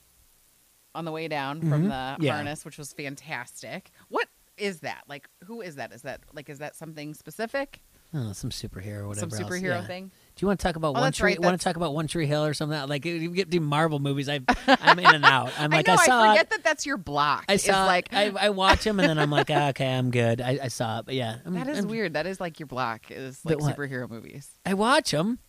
[0.96, 1.70] on the way down Mhm.
[1.70, 2.34] from the Yeah.
[2.36, 3.92] harness, which was fantastic.
[4.08, 5.04] What is that?
[5.08, 5.92] Like who is that?
[5.92, 7.82] Is that like is that something specific?
[8.14, 9.30] Oh, some superhero whatever.
[9.36, 9.88] Some superhero Yeah.
[9.88, 10.12] thing?
[10.36, 11.32] Do you want to talk about Oh, one tree?
[11.32, 12.90] right, Want to talk about One Tree Hill or something?
[12.90, 14.28] Like you get the Marvel movies.
[14.28, 15.52] I I'm in and out.
[15.58, 16.02] I'm like I know.
[16.02, 16.30] I, saw.
[16.32, 16.50] forget it.
[16.50, 17.46] that that's your block.
[17.48, 17.86] I It's saw.
[17.86, 20.42] like I, I watch them and then I'm like, ah, okay, I'm good.
[20.42, 22.14] I, I saw it, but yeah, I'm, that is I'm- weird.
[22.16, 24.50] That is like your block is like superhero movies.
[24.66, 25.40] I watch them.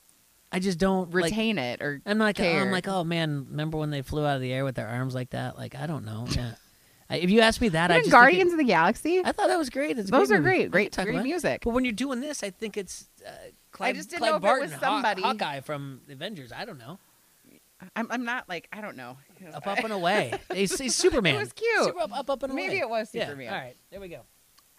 [0.52, 2.62] I just don't like, Retain it or I'm like, care.
[2.62, 5.12] I'm like, oh man, remember when they flew out of the air with their arms
[5.16, 5.58] like that?
[5.58, 6.26] Like, I don't know.
[6.30, 6.52] Yeah.
[7.10, 9.20] If you ask me that, I just Guardians Think of the Galaxy.
[9.24, 9.96] I thought that was great.
[9.98, 10.56] It's Those great are movie.
[10.68, 10.70] great.
[10.70, 11.62] Great, great about music.
[11.64, 13.30] But when you're doing this, I think it's uh,
[13.76, 16.52] Clint, just didn't Clint know if it Barton, was Haw- somebody- Hawkeye from Avengers.
[16.52, 16.98] I don't know.
[17.94, 19.18] I'm, I'm not like I don't know.
[19.52, 20.32] Up, up and away.
[20.52, 21.34] he's, he's Superman.
[21.34, 21.84] It was cute.
[21.84, 22.62] Super up, up, up and away.
[22.68, 23.26] Maybe it was Yeah.
[23.26, 23.52] Superman.
[23.52, 24.20] All right, there we go.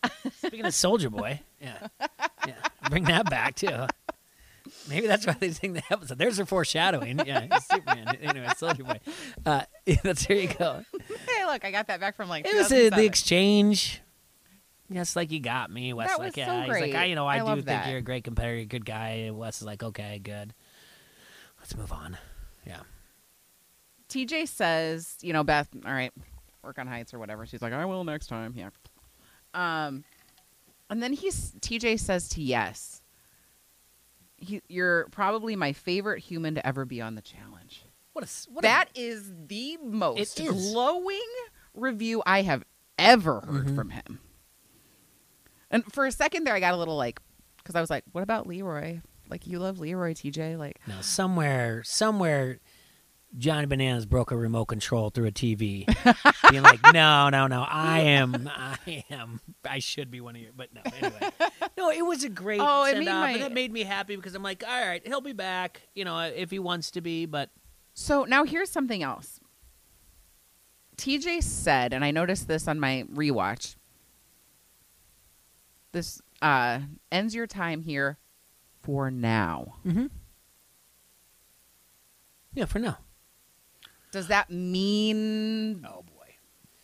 [0.37, 1.87] Speaking of Soldier Boy, yeah,
[2.47, 2.53] yeah,
[2.89, 3.85] bring that back too.
[4.89, 6.17] Maybe that's why they sing the episode.
[6.17, 7.21] There's a foreshadowing.
[7.25, 8.17] Yeah, Superman.
[8.21, 8.99] Anyway, Soldier Boy.
[9.45, 9.61] Uh,
[10.03, 10.83] that's there you go.
[11.27, 12.45] Hey, look, I got that back from like.
[12.47, 14.01] It was uh, the exchange.
[14.89, 15.91] Yes, like you got me.
[15.93, 16.45] Wes That like, was yeah.
[16.65, 16.95] so He's like.
[16.95, 17.89] I, you know, I, I do think that.
[17.89, 19.09] you're a great competitor, you're a good guy.
[19.27, 20.53] And Wes is like, okay, good.
[21.59, 22.17] Let's move on.
[22.65, 22.81] Yeah.
[24.09, 26.13] TJ says, you know, Beth, all right,
[26.63, 27.45] work on heights or whatever.
[27.45, 28.53] She's like, I will next time.
[28.55, 28.69] Yeah.
[29.53, 30.03] Um,
[30.89, 33.01] and then he's TJ says to yes,
[34.37, 37.83] he, you're probably my favorite human to ever be on the challenge.
[38.13, 41.19] What a what That is the most glowing
[41.73, 42.63] review I have
[42.97, 43.75] ever heard Mhm.
[43.75, 44.19] from him.
[45.71, 47.19] And for a second there, I got a little like,
[47.57, 49.01] because I was like, what about Leroy?
[49.29, 50.57] Like, you love Leroy, TJ?
[50.57, 52.59] Like, no somewhere somewhere.
[53.37, 55.85] Johnny Bananas broke a remote control through a TV,
[56.49, 60.51] being like, "No, no, no, I am, I am, I should be one of you."
[60.55, 61.29] But no, anyway,
[61.77, 64.15] no, it was a great Oh, it send off, my- and that made me happy
[64.15, 67.25] because I'm like, "All right, he'll be back," you know, if he wants to be.
[67.25, 67.49] But
[67.93, 69.41] So now here's something else.
[70.97, 73.75] TJ said, and I noticed this on my rewatch.
[75.97, 76.81] This uh,
[77.11, 78.19] ends your time here
[78.83, 79.77] for now.
[79.83, 80.05] mm-hmm.
[82.53, 82.99] yeah, for now.
[84.11, 85.83] Does that mean?
[85.89, 86.35] Oh boy.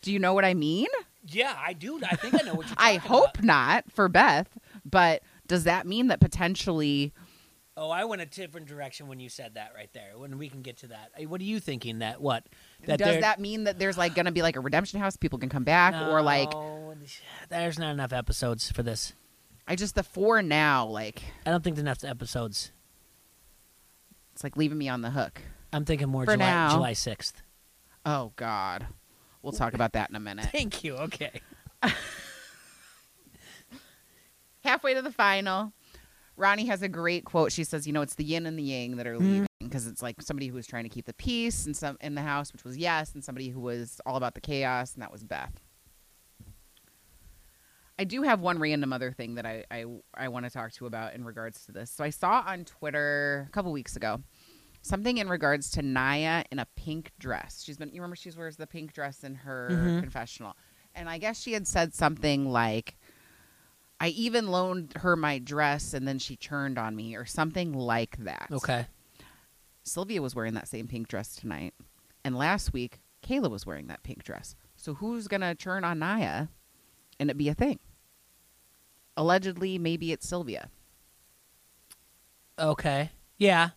[0.02, 0.88] Do you know what I mean?
[1.28, 2.00] Yeah, I do.
[2.02, 2.74] I think I know what you're.
[2.76, 3.44] I hope about.
[3.44, 4.48] not for Beth,
[4.84, 7.12] but does that mean that potentially?
[7.76, 10.14] Oh, I went a different direction when you said that right there.
[10.16, 12.00] When we can get to that, what are you thinking?
[12.00, 12.48] That what?
[12.86, 15.16] That does that mean that there's like going to be like a redemption house?
[15.16, 16.52] People can come back, or like
[17.48, 19.12] there's not enough episodes for this.
[19.66, 22.72] I just the four now, like I don't think there's enough episodes.
[24.32, 25.40] it's like leaving me on the hook.
[25.72, 26.70] I'm thinking more For July now.
[26.70, 27.42] July sixth.
[28.06, 28.86] Oh God,
[29.42, 30.46] we'll talk about that in a minute.
[30.52, 30.96] Thank you.
[30.96, 31.40] Okay.
[34.64, 35.72] halfway to the final,
[36.36, 37.52] Ronnie has a great quote.
[37.52, 39.20] She says, "You know, it's the yin and the yang that are Mhm.
[39.20, 42.14] leaving because it's like somebody who was trying to keep the peace and some in
[42.14, 45.12] the house, which was yes, and somebody who was all about the chaos, and that
[45.12, 45.60] was Beth."
[47.98, 50.84] I do have one random other thing that I I, I want to talk to
[50.84, 51.90] you about in regards to this.
[51.90, 54.20] So I saw on Twitter a couple weeks ago
[54.82, 57.62] something in regards to Naya in a pink dress.
[57.62, 60.00] She's been you remember she wears the pink dress in her Mhm.
[60.00, 60.56] confessional.
[60.96, 62.96] And I guess she had said something like
[64.04, 68.18] I even loaned her my dress and then she turned on me or something like
[68.18, 68.48] that.
[68.52, 68.86] Okay.
[69.82, 71.72] Sylvia was wearing that same pink dress tonight.
[72.22, 74.56] And last week, Kayla was wearing that pink dress.
[74.76, 76.48] So who's going to turn on Naya
[77.18, 77.78] and it be a thing?
[79.16, 80.68] Allegedly, maybe it's Sylvia.
[82.58, 83.10] Okay.
[83.38, 83.70] Yeah.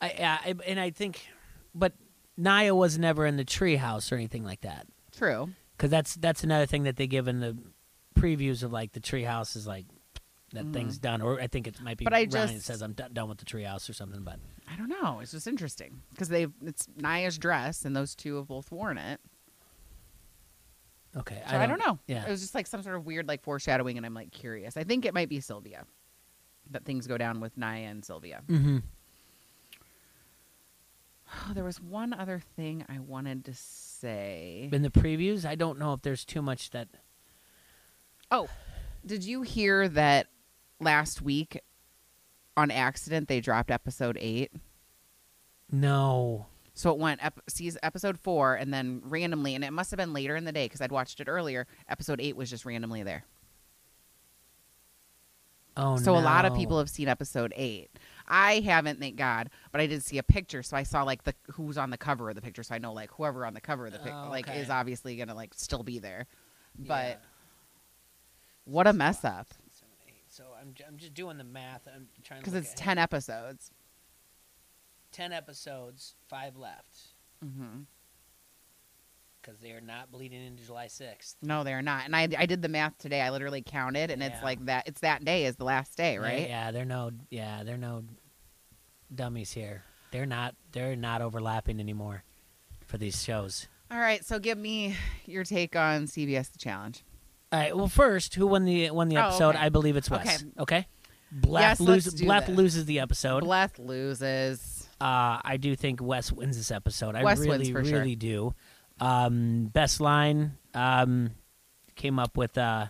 [0.00, 1.26] I, yeah, I and I think,
[1.74, 1.94] but
[2.36, 4.86] Naya was never in the treehouse or anything like that.
[5.10, 5.48] True.
[5.76, 7.58] Because that's that's another thing that they give in the
[8.20, 9.86] previews of like the treehouse is like
[10.52, 10.72] that Mhm.
[10.72, 12.04] thing's done, or I think it might be.
[12.04, 14.76] But I Ryan just- says I'm d- done with the treehouse or something, but I
[14.76, 15.20] don't know.
[15.20, 19.20] It's just interesting because they it's Naya's dress and those two have both worn it.
[21.16, 21.42] okay.
[21.48, 21.98] So I don't, know.
[22.06, 22.24] Yeah.
[22.26, 24.76] It was just like some sort of weird like foreshadowing and I'm like curious.
[24.76, 25.84] I think it might be Sylvia.
[26.70, 28.42] That things go down with Naya and Sylvia.
[28.46, 28.78] Mm-hmm.
[31.32, 34.68] Oh, there was one other thing I wanted to say.
[34.72, 36.88] In the previews, I don't know if there's too much that.
[38.30, 38.48] Oh,
[39.04, 40.26] did you hear that
[40.80, 41.60] last week
[42.56, 44.52] on accident they dropped episode eight?
[45.70, 46.46] No.
[46.74, 50.12] So it went ep- sees episode four, and then randomly, and it must have been
[50.12, 51.66] later in the day because I'd watched it earlier.
[51.88, 53.24] Episode eight was just randomly there.
[55.76, 57.88] Oh so a lot of people have seen episode eight.
[58.26, 61.34] I haven't, thank God, but I did see a picture, so I saw like the
[61.52, 63.86] who's on the cover of the picture, so I know like whoever on the cover
[63.86, 66.26] of the picture Oh, like is obviously gonna like still be there.
[66.76, 67.16] But Yeah.
[68.68, 70.24] What a mess up Seven, eight.
[70.28, 71.86] So I'm j- I'm just doing the math.
[71.86, 72.84] I'm trying to because look it's ahead.
[72.84, 73.70] ten episodes.
[75.12, 76.98] ten episodes, five left
[77.44, 77.82] Mm-hmm.
[79.40, 81.36] because they are not bleeding into July sixth.
[81.42, 82.04] No, they're not.
[82.04, 83.20] And I, I did the math today.
[83.20, 84.28] I literally counted, and Yeah.
[84.28, 84.86] it's like that.
[84.88, 86.48] It's that day is the last day, They're- right?
[86.48, 87.12] Yeah, they're no.
[87.30, 88.04] Yeah, they're no
[89.14, 89.84] dummies here.
[90.10, 90.54] They're not.
[90.72, 92.24] They're not overlapping anymore
[92.86, 93.68] for these shows.
[93.90, 94.24] All right.
[94.24, 94.96] So give me
[95.26, 97.02] your take on CBS The Challenge.
[97.52, 97.76] All right.
[97.76, 99.50] Well, first, who won the won the Oh, episode?
[99.50, 99.58] okay.
[99.58, 100.20] I believe it's Wes.
[100.42, 100.50] Okay.
[100.58, 100.86] Okay.
[101.30, 102.56] Bleth, Yes, let's do Bleth this.
[102.56, 103.40] loses the episode.
[103.44, 104.88] Bleth loses.
[105.00, 107.14] Uh, I do think Wes wins this episode.
[107.14, 107.98] I Wes really, wins for sure.
[108.00, 108.54] really do.
[109.00, 111.30] Um, best line um,
[111.96, 112.56] came up with.
[112.58, 112.86] Uh,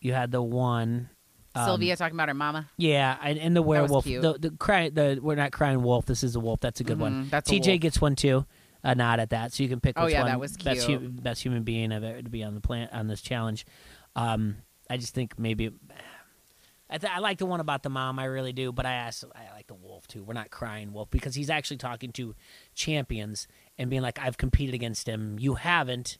[0.00, 1.10] you had the one.
[1.56, 2.68] um, Sylvia talking about her mama.
[2.76, 4.04] Yeah, and, and the was werewolf.
[4.04, 4.22] cute.
[4.22, 4.88] The the cry.
[4.90, 6.06] The we're not crying wolf.
[6.06, 6.60] This is a wolf.
[6.60, 7.26] That's a good one.
[7.26, 7.80] Mhm, That's a TJ wolf.
[7.80, 8.46] gets one too.
[8.86, 9.98] A nod at that, so you can pick.
[9.98, 12.54] Oh, which yeah, one that was best hu- best human being ever to be on
[12.54, 13.64] the plant on this challenge.
[14.14, 14.58] Um,
[14.90, 15.70] I just think maybe.
[16.90, 19.32] I, th- I like the one about the mom, I really do, but I also
[19.34, 20.22] I like the wolf too.
[20.22, 22.34] We're not crying wolf because he's actually talking to
[22.74, 26.18] champions and being like, "I've competed against him, you haven't."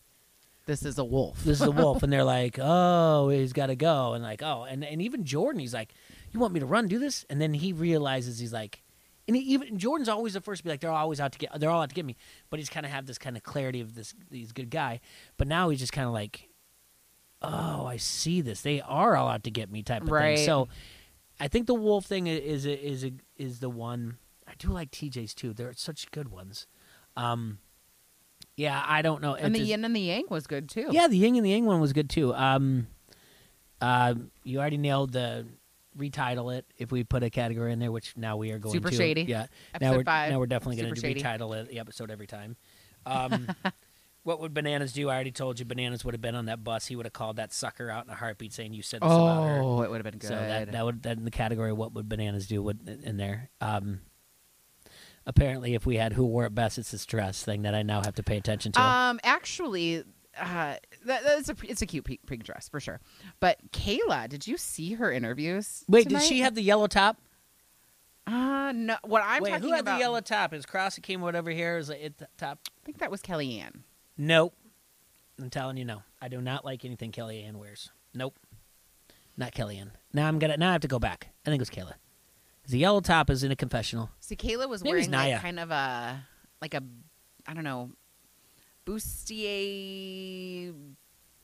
[0.66, 1.44] This is a wolf.
[1.44, 4.64] This is a wolf, and they're like, "Oh, he's got to go," and like, "Oh,"
[4.64, 5.92] and and even Jordan, he's like,
[6.32, 8.82] "You want me to run, do this?" And then he realizes he's like,
[9.26, 11.58] and he, even Jordan's always the first to be like, "They're always out to get,
[11.58, 12.16] they're all out to get me,"
[12.50, 15.00] but he's kind of have this kind of clarity of this, he's a good guy,
[15.36, 16.48] but now he's just kind of like,
[17.42, 18.60] "Oh, I see this.
[18.62, 20.36] They are all out to get me," type of Right.
[20.36, 20.46] thing.
[20.46, 20.68] So,
[21.40, 23.06] I think the wolf thing i- is is
[23.36, 24.18] is the one.
[24.46, 25.52] I do like TJ's too.
[25.52, 26.66] They're such good ones.
[27.16, 27.58] Um,
[28.56, 29.34] yeah, I don't know.
[29.34, 30.88] and the It's- yin and the yang was good too.
[30.92, 32.34] yeah, the yin and the yang one was good too.
[32.34, 32.86] Um,
[33.80, 34.14] uh,
[34.44, 35.46] you already nailed the
[35.96, 38.78] retitle it if we put a category in there, which now we are going to.
[38.78, 38.96] Super to.
[38.96, 39.22] shady.
[39.22, 40.32] Yeah, Episode now we're five.
[40.32, 42.56] now we're definitely going to retitle it, the episode every time.
[43.06, 43.48] Um,
[44.22, 45.10] what would bananas do?
[45.10, 46.86] I already told you, bananas would have been on that bus.
[46.86, 49.44] He would have called that sucker out in a heartbeat, saying you said this about
[49.46, 49.60] her.
[49.60, 50.28] Oh, it would have been good.
[50.28, 53.50] So that that would that in the category what would bananas do would in there.
[53.60, 54.00] Um,
[55.26, 58.02] apparently, if we had who wore it best, it's this dress thing that I now
[58.02, 58.80] have to pay attention to.
[58.80, 60.04] Um, actually,
[60.40, 60.76] uh,
[61.06, 63.00] that, that's a it's a cute pink, pink dress for sure.
[63.40, 65.84] But Kayla, did you see her interviews?
[65.88, 66.20] Wait, tonight?
[66.20, 67.18] did she have the yellow top?
[68.26, 68.96] Uh no.
[69.04, 69.96] What I'm Wait, talking who had about.
[69.96, 70.54] the yellow top?
[70.54, 72.58] Is Cross came whatever here is it the top?
[72.66, 73.82] I think that was Kellyanne.
[74.16, 74.54] Nope.
[75.38, 76.02] I'm telling you, no.
[76.22, 77.90] I do not like anything Kellyanne wears.
[78.14, 78.38] Nope.
[79.36, 79.90] Not Kellyanne.
[80.12, 80.56] Now I'm gonna.
[80.56, 81.28] Now I have to go back.
[81.44, 81.94] I think it was Kayla.
[82.68, 84.10] The yellow top is in a confessional.
[84.20, 86.24] See, Kayla was Maybe wearing like kind of a
[86.62, 86.82] like a
[87.46, 87.90] I don't know
[88.84, 90.74] bustier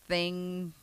[0.08, 0.74] thing.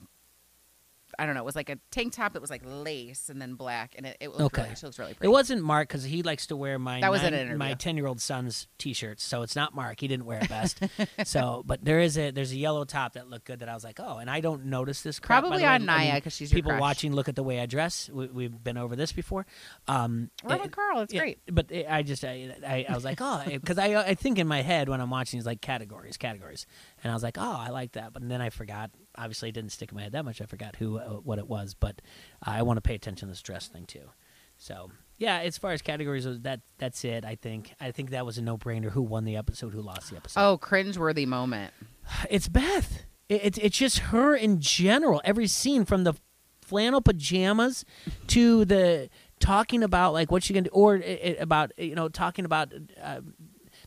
[1.19, 1.41] I don't know.
[1.41, 4.17] It was like a tank top that was like lace and then black, and it,
[4.19, 4.63] it looked Okay.
[4.63, 5.27] really, she looks really pretty.
[5.27, 7.57] It wasn't Mark because he likes to wear my That was nine- an interview.
[7.57, 9.23] my ten year old son's t-shirts.
[9.23, 9.99] So it's not Mark.
[9.99, 10.79] He didn't wear it best.
[11.25, 13.83] so, but there is a there's a yellow top that looked good that I was
[13.83, 15.19] like, oh, and I don't notice this.
[15.19, 15.69] Crap, Probably the way.
[15.69, 18.09] on I Naya mean, because she's people watching look at the way I dress.
[18.13, 19.45] We, we've been over this before.
[19.87, 21.01] Um, We're it- Carl.
[21.01, 21.39] It's great.
[21.51, 24.47] But it, I just I, I, I was like, oh, because I I think in
[24.47, 26.67] my head when I'm watching is like categories, categories,
[27.03, 29.71] and I was like, oh, I like that, but then I forgot obviously it didn't
[29.71, 30.41] stick in my head that much.
[30.41, 32.01] I forgot who uh, what it was, but
[32.41, 34.09] I want to pay attention to this dress thing too.
[34.57, 37.25] So yeah, as far as categories, uh, that that's it.
[37.25, 38.91] I think I think that was a no brainer.
[38.91, 39.73] Who won the episode?
[39.73, 40.39] Who lost the episode?
[40.39, 41.73] Oh, cringeworthy moment.
[42.29, 43.03] It's Beth.
[43.29, 45.21] It, it's it's just her in general.
[45.23, 46.13] Every scene from the
[46.61, 47.85] flannel pajamas
[48.27, 49.09] to the
[49.39, 53.21] talking about like what she can do, or uh, about you know talking about uh,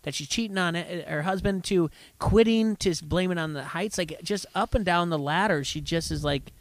[0.03, 3.99] that she's cheating on it, her husband to quitting to blaming on the heights.
[3.99, 6.53] Like just up and down the ladder, she just is like,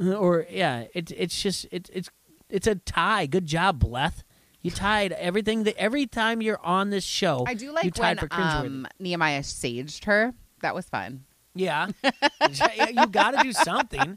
[0.00, 2.10] uh, or yeah, it's it's just it, it's
[2.48, 3.26] it's a tie.
[3.26, 4.22] Good job, Bleth.
[4.62, 7.44] You tied everything that every time you're on this show.
[7.46, 8.66] I do like you like tied when for cringeworthy.
[8.66, 10.34] um, Nehemiah saged her.
[10.62, 11.24] That was fun.
[11.54, 11.88] Yeah,
[12.92, 14.16] you got to do something.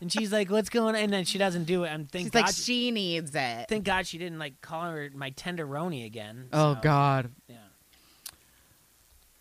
[0.00, 1.02] And she's like, "What's going?" on?
[1.02, 1.88] And then she doesn't do it.
[1.88, 3.66] And thank She's God, like, she needs it.
[3.68, 6.48] thank God she didn't like call her my tenderoni again.
[6.52, 7.30] oh God.
[7.48, 7.56] Yeah.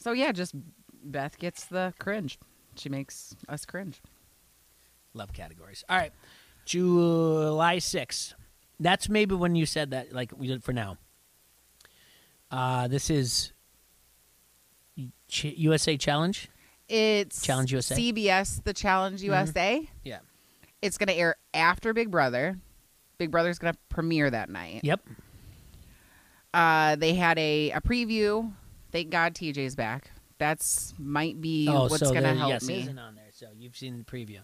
[0.03, 0.53] So yeah, just
[1.03, 2.37] Beth gets the cringe.
[2.75, 4.01] She makes us cringe.
[5.13, 5.85] Love categories.
[5.87, 6.11] All right,
[6.65, 8.33] July 6th.
[8.81, 10.97] That's maybe when you said that, like we did for now.
[12.51, 13.53] Uh, this is
[15.29, 16.49] Ch- USA Challenge.
[16.89, 17.95] It's Challenge USA?
[17.95, 19.87] CBS, the Challenge USA.
[20.03, 20.19] Yeah.
[20.81, 22.59] It's going to air after Big Brother.
[23.17, 24.81] Big Brother's going to premiere that night.
[24.83, 24.99] Yep.
[26.53, 28.51] Uh, they had a, a preview.
[28.93, 30.11] Thank God TJ's back.
[30.37, 32.81] That's might be oh, what's so going to help yes, me.
[32.81, 33.25] isn't on there.
[33.31, 34.39] So you've seen the preview.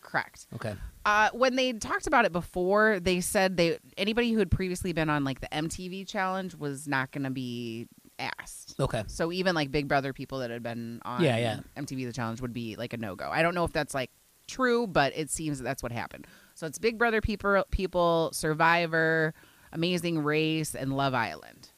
[0.00, 0.46] Correct.
[0.54, 0.74] Okay.
[1.06, 5.08] Uh, when they talked about it before, they said they anybody who had previously been
[5.08, 7.88] on like the MTV challenge was not going to be
[8.18, 8.76] asked.
[8.78, 9.04] Okay.
[9.06, 11.60] So even like Big Brother people that had been on Yeah, yeah.
[11.76, 13.30] MTV the challenge would be like a no go.
[13.32, 14.10] I don't know if that's like
[14.46, 16.26] true, but it seems that that's what happened.
[16.54, 19.32] So it's Big Brother people, people, Survivor,
[19.72, 21.70] Amazing Race, and Love Island.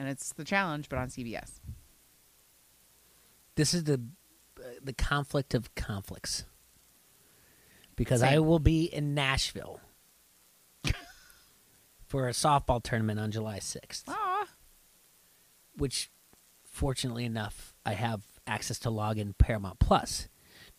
[0.00, 1.60] And it's the challenge, but on CBS.
[3.54, 4.00] This is the
[4.58, 6.46] uh, the conflict of conflicts.
[7.96, 9.78] Because I will be in Nashville
[12.06, 14.04] for a softball tournament on July 6th.
[14.08, 14.46] Aw.
[15.76, 16.10] which
[16.64, 20.28] fortunately enough I have access to log in Paramount Plus.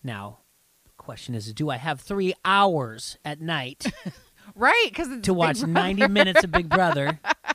[0.03, 0.39] Now,
[0.84, 3.86] the question is do I have 3 hours at night
[4.55, 7.19] Right, because to watch 90 minutes of Big Brother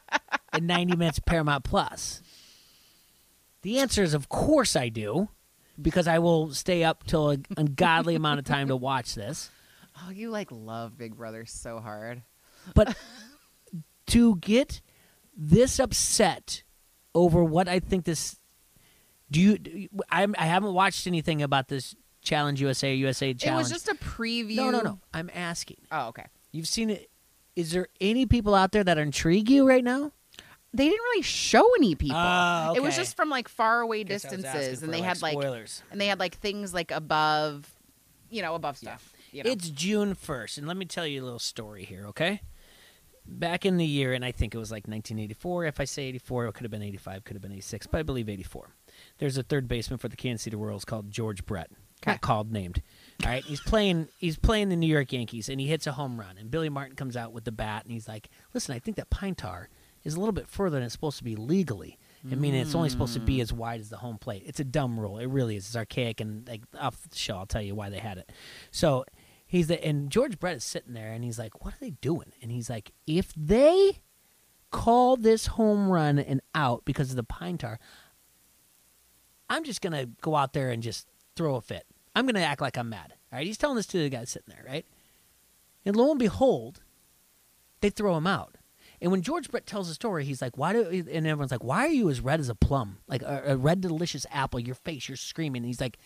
[0.59, 2.23] and 90 minutes of Paramount Plus?
[3.63, 5.29] The answer is of course I do
[5.81, 9.51] because I will stay up till an ungodly amount of time to watch this.
[10.05, 12.23] Oh, you like love Big Brother so hard.
[12.75, 12.97] But
[14.09, 14.81] to get
[15.37, 16.63] this upset
[17.15, 18.39] over what I think this
[19.31, 23.71] do you, do you I'm, I haven't watched anything about this Challenge USA USA challenge.
[23.71, 24.57] It was just a preview.
[24.57, 24.99] no, no, no.
[25.15, 25.77] I'm asking.
[25.93, 26.27] Oh, okay.
[26.51, 27.09] You've seen it.
[27.55, 30.13] Is there any people out there that intrigue you right now?
[30.75, 32.17] They didn't really show any people.
[32.19, 33.03] Ah, It was okay.
[33.03, 35.23] just from like far away Guess I was asking distances, for, and they like, had
[35.23, 35.83] like spoilers.
[35.91, 37.71] and they had like things like above,
[38.31, 39.13] you know, above stuff.
[39.33, 39.51] You know.
[39.51, 42.43] It's June 1st, and let me tell you a little story here, okay?
[43.29, 45.65] Back in the year, and I think it was like 1984.
[45.65, 48.03] If I say 84, it could have been 85, could have been 86, but I
[48.03, 48.71] believe 84.
[49.19, 51.71] There's a third baseman for the Kansas City Royals called George Brett.
[52.03, 52.13] Okay.
[52.13, 52.83] Not called, named.
[53.25, 54.09] All right, he's playing.
[54.19, 56.37] He's playing the New York Yankees, and he hits a home run.
[56.39, 59.09] And Billy Martin comes out with the bat, and he's like, "Listen, I think that
[59.11, 59.71] pine tar
[60.07, 61.99] is a little bit further than it's supposed to be legally.
[62.31, 63.43] I mean, it's only supposed to be mm.
[63.43, 64.43] as wide as the home plate.
[64.47, 65.19] It's a dumb rule.
[65.19, 65.67] It really is.
[65.67, 67.37] It's archaic and like off the show.
[67.37, 68.33] I'll tell you why they had it.
[68.71, 69.05] So
[69.47, 72.33] he's the and George Brett is sitting there, and he's like, "What are they doing?"
[72.43, 73.99] And he's like, "If they
[74.71, 77.79] call this home run an out because of the pine tar,
[79.49, 81.87] I'm just gonna go out there and just throw a fit.
[82.15, 84.53] I'm gonna act like I'm mad." All right, he's telling this to the guy sitting
[84.55, 84.87] there, right?
[85.85, 86.83] And lo and behold,
[87.81, 88.57] they throw him out.
[89.01, 91.81] And when George Brett tells the story, he's like, "Why do?" And everyone's like, "Why
[91.87, 94.61] are you as red as a plum, like a, a red delicious apple?
[94.61, 95.99] Your face, you're screaming." And he's like,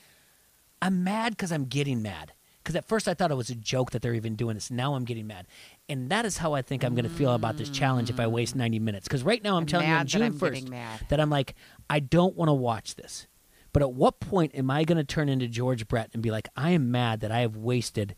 [0.82, 2.32] "I'm mad because I'm getting mad.
[2.62, 4.70] Because at first I thought it was a joke that they're even doing this.
[4.70, 5.47] Now I'm getting mad,
[5.88, 8.26] and that is how I think I'm going to feel about this challenge if I
[8.26, 9.09] waste 90 minutes.
[9.09, 11.07] Because right now I'm, I'm telling you on June 1st mad.
[11.09, 11.55] that I'm like,
[11.88, 13.26] I don't want to watch this.
[13.72, 16.49] But at what point am I going to turn into George Brett and be like,
[16.57, 18.16] I am mad that I have wasted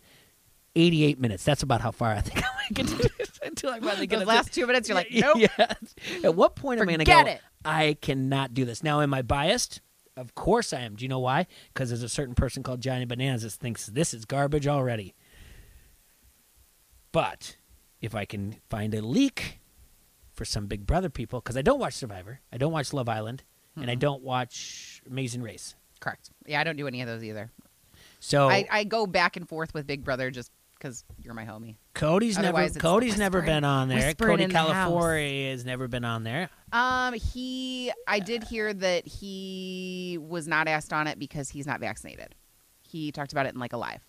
[0.74, 1.44] 88 minutes?
[1.44, 3.21] That's about how far I think I'm going to get
[3.62, 5.36] until I finally get last two minutes, you're like, nope.
[5.36, 5.74] yeah.
[6.24, 7.20] At what point am I going to go?
[7.20, 7.40] it.
[7.64, 8.82] I cannot do this.
[8.82, 9.80] Now, am I biased?
[10.16, 10.96] Of course I am.
[10.96, 11.46] Do you know why?
[11.72, 15.14] Because there's a certain person called Johnny Bananas that thinks this is garbage already.
[17.12, 17.56] But
[18.00, 19.60] if I can find a leak
[20.32, 23.44] for some Big Brother people, because I don't watch Survivor, I don't watch Love Island,
[23.76, 24.00] and I mm-hmm.
[24.00, 25.74] don't watch Amazing Race.
[26.00, 26.30] Correct.
[26.46, 27.50] Yeah, I don't do any of those either.
[28.20, 31.76] So I, I go back and forth with Big Brother just because you're my homie.
[31.94, 33.98] Cody's never Otherwise, it's Cody's never whispering- been on there.
[33.98, 34.68] whispering Cody in the house.
[34.72, 36.48] Calafiore has never been on there.
[36.72, 41.80] Um, he, I did hear that he was not asked on it because he's not
[41.80, 42.34] vaccinated.
[42.80, 44.06] He talked about it in like a live.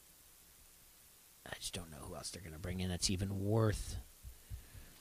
[1.45, 3.97] I just don't know who else they're going to bring in that's even worth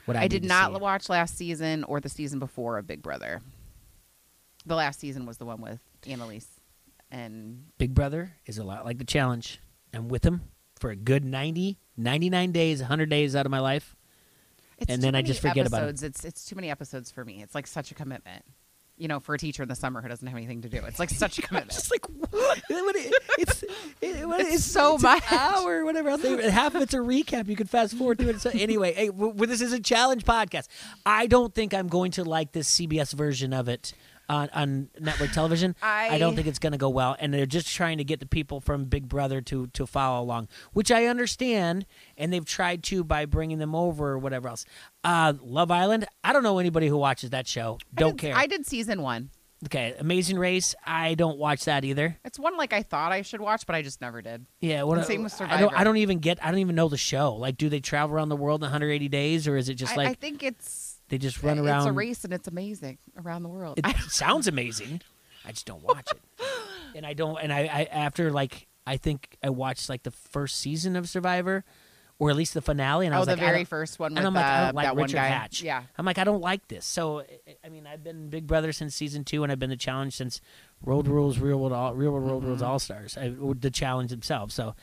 [0.06, 0.80] what I, I, need did to not see.
[0.80, 3.40] watch last season or the season before of Big Brother.
[4.66, 6.48] The last season was the one with Annalise
[7.12, 9.60] and Big Brother is a lot like the challenge.
[9.94, 10.42] I'm with him
[10.80, 13.96] for a good 90, 99 days, 100 days out of my life.
[14.78, 16.02] it's And then I just forget about it.
[16.02, 17.42] It's it's too many episodes for me.
[17.42, 18.44] It's like such a commitment.
[18.98, 20.98] You know, for a teacher in the summer who doesn't have anything to do, it's
[20.98, 21.72] like such a commitment.
[21.72, 22.62] Just like what?
[22.68, 23.64] What it- it's
[24.00, 25.22] it, what- It's so it's much.
[25.32, 26.22] An hour, whatever else.
[26.22, 27.48] Half of it's a recap.
[27.48, 28.40] You can fast forward to it.
[28.40, 30.68] So anyway, hey, w- this is a challenge podcast.
[31.06, 33.94] I don't think I'm going to like this CBS version of it
[34.32, 35.76] on, on network television.
[35.82, 38.26] I- don't think it's going to go well, and they're just trying to get the
[38.26, 41.84] people from Big Brother to to follow along, which I understand,
[42.16, 44.64] and they've tried to by bringing them over or whatever else.
[45.02, 46.06] Uh, Love Island.
[46.22, 47.78] I don't know anybody who watches that show.
[47.94, 48.36] Don't I did, care.
[48.36, 49.30] I did season one.
[49.66, 50.74] okay, Amazing Race.
[50.86, 52.18] I don't watch that either.
[52.24, 54.46] It's one like I thought I should watch, but I just never did.
[54.60, 55.58] Yeah, what same with I don't.
[55.58, 55.76] Survivor.
[55.76, 56.44] I don't even get.
[56.44, 57.34] I don't even know the show.
[57.34, 59.96] Like, do they travel around the world in 180 days, or is it just I,
[59.96, 61.80] like I think it's they just run around.
[61.80, 63.78] it's a race and it's amazing around the world.
[63.78, 65.02] It sounds amazing.
[65.44, 66.46] I just don't watch it,
[66.96, 67.36] and I don't.
[67.36, 71.66] And I, I after like I think I watched like the first season of Survivor,
[72.18, 74.12] or at least the finale, and I oh, was the like, I very first one
[74.12, 75.18] with and I'm like, I uh, don't like that one Richard.
[75.18, 75.62] Hatch.
[75.62, 76.86] Yeah, I'm like, I don't like this.
[76.86, 77.26] So, I-
[77.62, 80.40] I mean, I've been Big Brother since season two, and I've been the challenge since
[80.82, 82.66] Road Rules, Real World, All, Real World, Road Rules Mhm.
[82.66, 83.18] All Stars.
[83.20, 84.54] The challenge themselves.
[84.54, 84.74] So,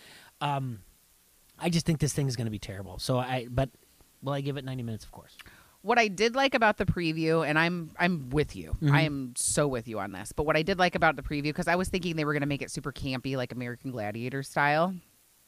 [0.42, 0.82] um,
[1.58, 3.00] I just think this thing is going to be terrible.
[3.00, 3.72] So I, but
[4.22, 5.06] will I give it 90 minutes?
[5.06, 5.36] Of course.
[5.82, 8.76] What I did like about the preview, and I'm I'm with you.
[8.82, 8.92] Mhm.
[8.92, 10.32] I am so with you on this.
[10.34, 12.42] But what I did like about the preview, because I was thinking they were going
[12.42, 14.94] to make it super campy, like American Gladiator style.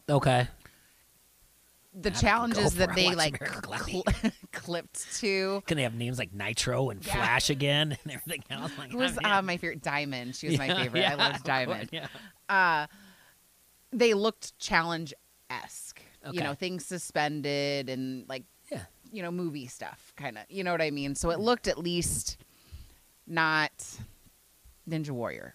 [0.10, 0.48] Okay.
[1.94, 4.04] The I challenges that they like cl-
[4.54, 7.16] clipped to Can they have names like Nitro and Yeah.
[7.16, 8.72] Flash again and everything else?
[8.78, 9.82] Like, was I'm uh, my favorite?
[9.84, 10.36] Diamond.
[10.38, 11.02] She was my favorite.
[11.02, 11.90] yeah, I loved Diamond.
[11.92, 12.08] Yeah.
[12.48, 12.88] Uh,
[13.92, 15.14] they looked challenge
[15.50, 16.02] esque.
[16.26, 16.38] Okay.
[16.38, 18.61] You know, things suspended and like Yeah.
[19.12, 20.44] You know movie stuff, kind of.
[20.50, 21.16] You know what I mean?
[21.16, 22.38] So it looked at least
[23.28, 23.72] not
[24.90, 25.54] Ninja Warrior.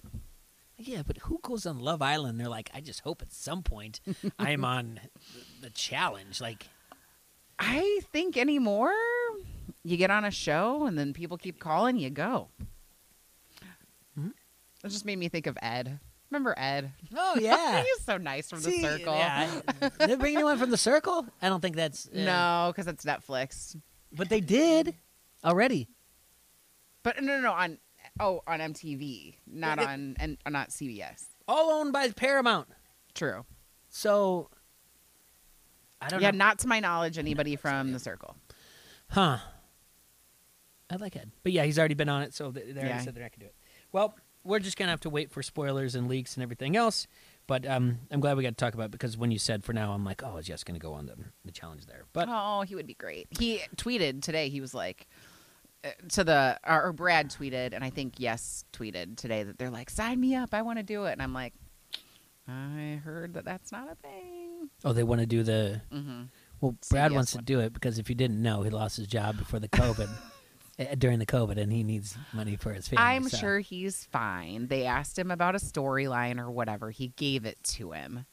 [0.79, 2.39] Yeah, but who goes on Love Island?
[2.39, 4.01] They're like, I just hope at some point
[4.39, 5.01] I'm on
[5.63, 6.41] the challenge.
[6.41, 6.67] Like,
[7.59, 8.93] I think anymore,
[9.85, 12.49] you get on a show and then people keep calling, you go.
[14.19, 14.33] Mhm.
[14.85, 15.99] It just made me think of Ed.
[16.31, 16.93] Remember Ed?
[17.17, 19.15] oh yeah, He's so nice from See, the circle.
[19.15, 19.61] Yeah,
[20.01, 21.27] I- they bring anyone from the circle?
[21.41, 23.77] I don't think that's uh, No, because it's Netflix.
[24.13, 24.95] but they did
[25.45, 25.89] already.
[27.03, 27.79] But no, no, no, on
[28.19, 31.25] oh on MTV, not it- on and uh, not CBS.
[31.49, 32.69] All owned by Paramount.
[33.15, 33.45] True.
[33.89, 34.51] So
[36.03, 36.39] I don't Yeah, know.
[36.39, 38.37] not to my knowledge, anybody from the circle.
[39.11, 39.39] Huh.
[40.91, 41.31] I like Ed.
[41.43, 43.01] But yeah, he's already been on it, so they, they already Yeah.
[43.01, 43.55] said they're not going to do it.
[43.93, 44.17] Well,
[44.47, 47.07] we're just going to have to wait for spoilers and leaks and everything else.
[47.47, 49.73] But um, I'm glad we got to talk about it because when you said for
[49.73, 52.05] now, I'm like, oh, is Jess going to go on the, the challenge there?
[52.13, 53.29] But oh, he would be great.
[53.39, 54.49] He tweeted today.
[54.49, 55.07] He was like
[55.85, 59.91] uh, to the or Brad tweeted, and I think yes tweeted today that they're like,
[59.91, 60.55] sign me up.
[60.55, 61.13] I want to do it.
[61.13, 61.55] And I'm like,
[62.49, 64.71] I heard that that's not a thing.
[64.85, 65.81] oh, they want to do the.
[65.93, 66.23] hmm
[66.61, 69.07] Well, Brad CBS wants to do it because if you didn't know, he lost his
[69.07, 70.09] job before the COVID,
[70.99, 73.03] during the COVID, and he needs money for his family.
[73.05, 74.69] I'm so- sure he's fine.
[74.69, 76.91] They asked him about a storyline or whatever.
[76.91, 78.27] He gave it to him.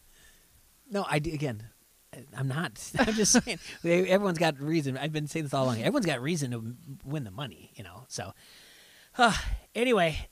[0.89, 1.64] No, I again.
[2.38, 2.80] I'm not.
[3.00, 3.58] I'm just saying.
[3.84, 4.98] Everyone's got reason.
[4.98, 5.80] I've been saying this all along.
[5.80, 8.04] Everyone's got reason to win the money, you know.
[8.08, 8.34] So,
[9.18, 9.34] uh,
[9.74, 10.30] anyway,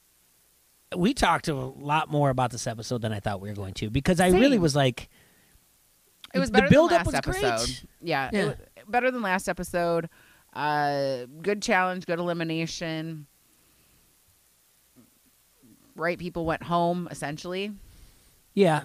[0.95, 3.89] we talked a lot more about this episode than I thought we were going to
[3.89, 5.09] because I really was like,
[6.35, 7.65] It was the better build-up than last was episode.
[7.65, 7.85] great.
[8.01, 8.83] Yeah, it Yeah.
[8.87, 10.07] better than last episode.
[10.53, 13.27] Uh, good challenge, good elimination.
[15.95, 17.73] Right, people went home essentially,
[18.53, 18.83] yeah.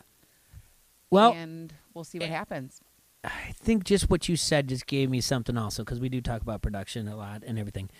[1.10, 2.80] Well, and we'll see what eh, happens.
[3.24, 6.42] I think just what you said just gave me something also because we do talk
[6.42, 7.90] about production a lot and everything.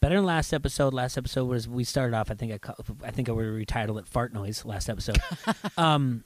[0.00, 0.94] Better than last episode.
[0.94, 2.30] Last episode was we started off.
[2.30, 5.18] I think I call, I think I would retitle it "Fart Noise" last episode.
[5.76, 6.24] um,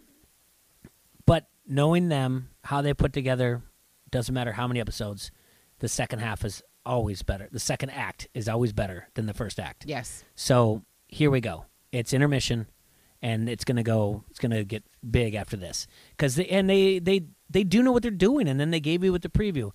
[1.26, 3.62] but knowing them, how they put together,
[4.10, 5.30] doesn't matter how many episodes.
[5.80, 7.48] The second half is always better.
[7.50, 9.84] The second act is always better than the first act.
[9.86, 11.66] Yes, So here we go.
[11.92, 12.66] It's intermission,
[13.22, 14.24] and it's gonna go.
[14.30, 18.02] It's gonna get big after this because they and they they they do know what
[18.02, 19.70] they're doing, and then they gave you with the preview.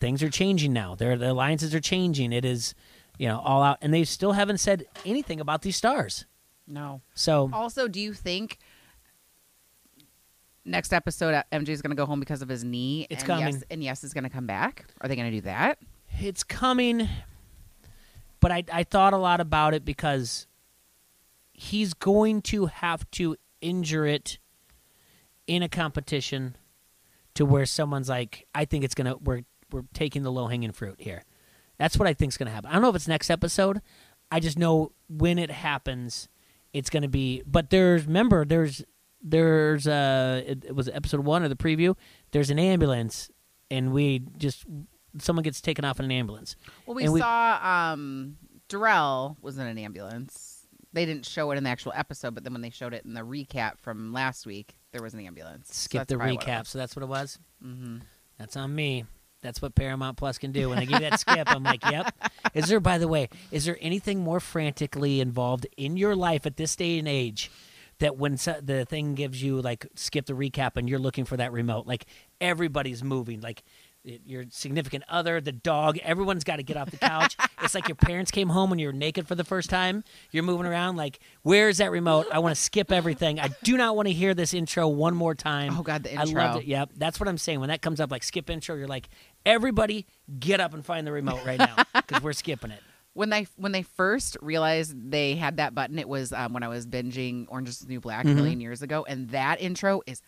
[0.00, 0.94] Things are changing now.
[0.94, 2.32] Their the alliances are changing.
[2.32, 2.74] It is,
[3.18, 6.26] you know, all out, and they still haven't said anything about these stars.
[6.66, 7.00] no.
[7.14, 8.58] So Also, do you think
[10.64, 13.06] next episode, MJ is going to go home because of his knee.
[13.10, 13.54] It's and coming.
[13.54, 14.86] Yes, and Yes is going to come back.
[15.00, 15.78] Are they going to do that?
[16.20, 17.08] It's coming,
[18.40, 20.46] but I I thought a lot about it because
[21.52, 24.38] he's going to have to injure it
[25.46, 26.56] in a competition
[27.34, 29.42] to where someone's like, I think it's gonna we're
[29.72, 31.24] we're taking the low hanging fruit here.
[31.78, 32.70] That's what I think's gonna happen.
[32.70, 33.80] I don't know if it's next episode.
[34.30, 36.28] I just know when it happens,
[36.72, 37.42] it's gonna be.
[37.46, 38.84] But there's remember there's
[39.22, 41.96] there's uh it, it was episode one of the preview.
[42.30, 43.30] There's an ambulance,
[43.70, 44.64] and we just
[45.18, 46.56] someone gets taken off in an ambulance.
[46.86, 48.36] Well, we we- saw um,
[48.68, 50.66] Darrell was in an ambulance.
[50.92, 53.14] They didn't show it in the actual episode, but then when they showed it in
[53.14, 55.68] the recap from last week, there was an ambulance.
[55.74, 57.38] Skip that's the probably what it recap, so that's what it was.
[57.64, 57.98] Mm-hmm.
[58.38, 59.04] That's on me.
[59.42, 60.68] That's what Paramount Plus can do.
[60.70, 62.14] When they give you that skip, I'm like, yep.
[62.54, 66.56] Is there, by the way, is there anything more frantically involved in your life at
[66.56, 67.50] this day and age
[67.98, 71.36] that when so- the thing gives you like skip the recap and you're looking for
[71.36, 72.06] that remote, like
[72.40, 73.62] everybody's moving, like
[74.04, 77.36] your significant other, the dog, everyone's got to get off the couch.
[77.62, 80.04] it's like your parents came home when you were naked for the first time.
[80.30, 82.26] You're moving around like, where's that remote?
[82.30, 83.40] I want to skip everything.
[83.40, 85.74] I do not want to hear this intro one more time.
[85.78, 86.40] Oh, God, the intro.
[86.42, 86.66] I loved it.
[86.66, 87.60] Yep, that's what I'm saying.
[87.60, 89.08] When that comes up, like skip intro, you're like,
[89.46, 90.06] everybody
[90.38, 92.80] get up and find the remote right now because we're skipping it.
[93.16, 96.68] When they when they first realized they had that button, it was um, when I
[96.68, 98.32] was binging Orange Is the New Black Mhm.
[98.32, 100.20] a million years ago, and that intro is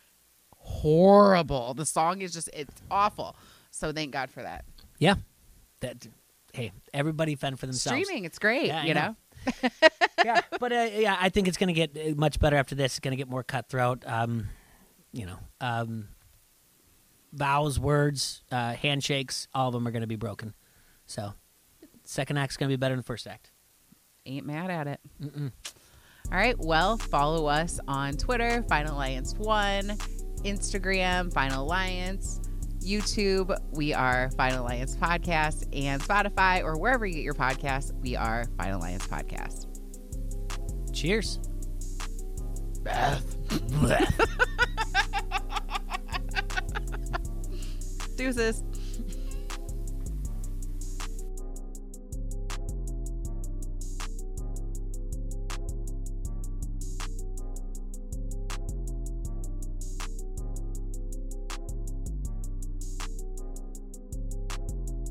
[0.53, 1.75] horrible.
[1.75, 3.37] The song is just it's awful.
[3.77, 4.65] So thank God for that.
[4.99, 5.17] Yeah,
[5.81, 6.07] that.
[6.53, 8.03] Hey, everybody fend for themselves.
[8.03, 8.69] Streaming, it's great.
[8.69, 9.15] Yeah, you know.
[9.47, 9.71] know.
[10.25, 12.93] yeah, but uh, yeah, I think it's going to get uh, much better after this.
[12.93, 14.03] It's going to get more cutthroat.
[14.07, 14.49] Um,
[15.13, 16.09] you know, um,
[17.35, 20.55] vows, words, uh, handshakes, all of them are going to be broken.
[21.05, 21.35] So,
[22.05, 23.51] second act's going to be better than first act.
[24.25, 25.01] Ain't mad at it.
[25.23, 25.53] Mm-mm.
[26.33, 26.59] All right.
[26.59, 29.99] Well, follow us on Twitter, Final Alliance One,
[30.45, 32.41] Instagram, Final Alliance,
[32.87, 33.59] YouTube.
[33.73, 37.93] We are Final Alliance Podcast, and Spotify or wherever you get your podcasts.
[38.01, 39.67] We are Final Alliance Podcast.
[40.95, 41.41] Cheers.
[42.83, 43.37] Bath
[43.83, 44.21] Bath
[48.17, 48.63] Deuces.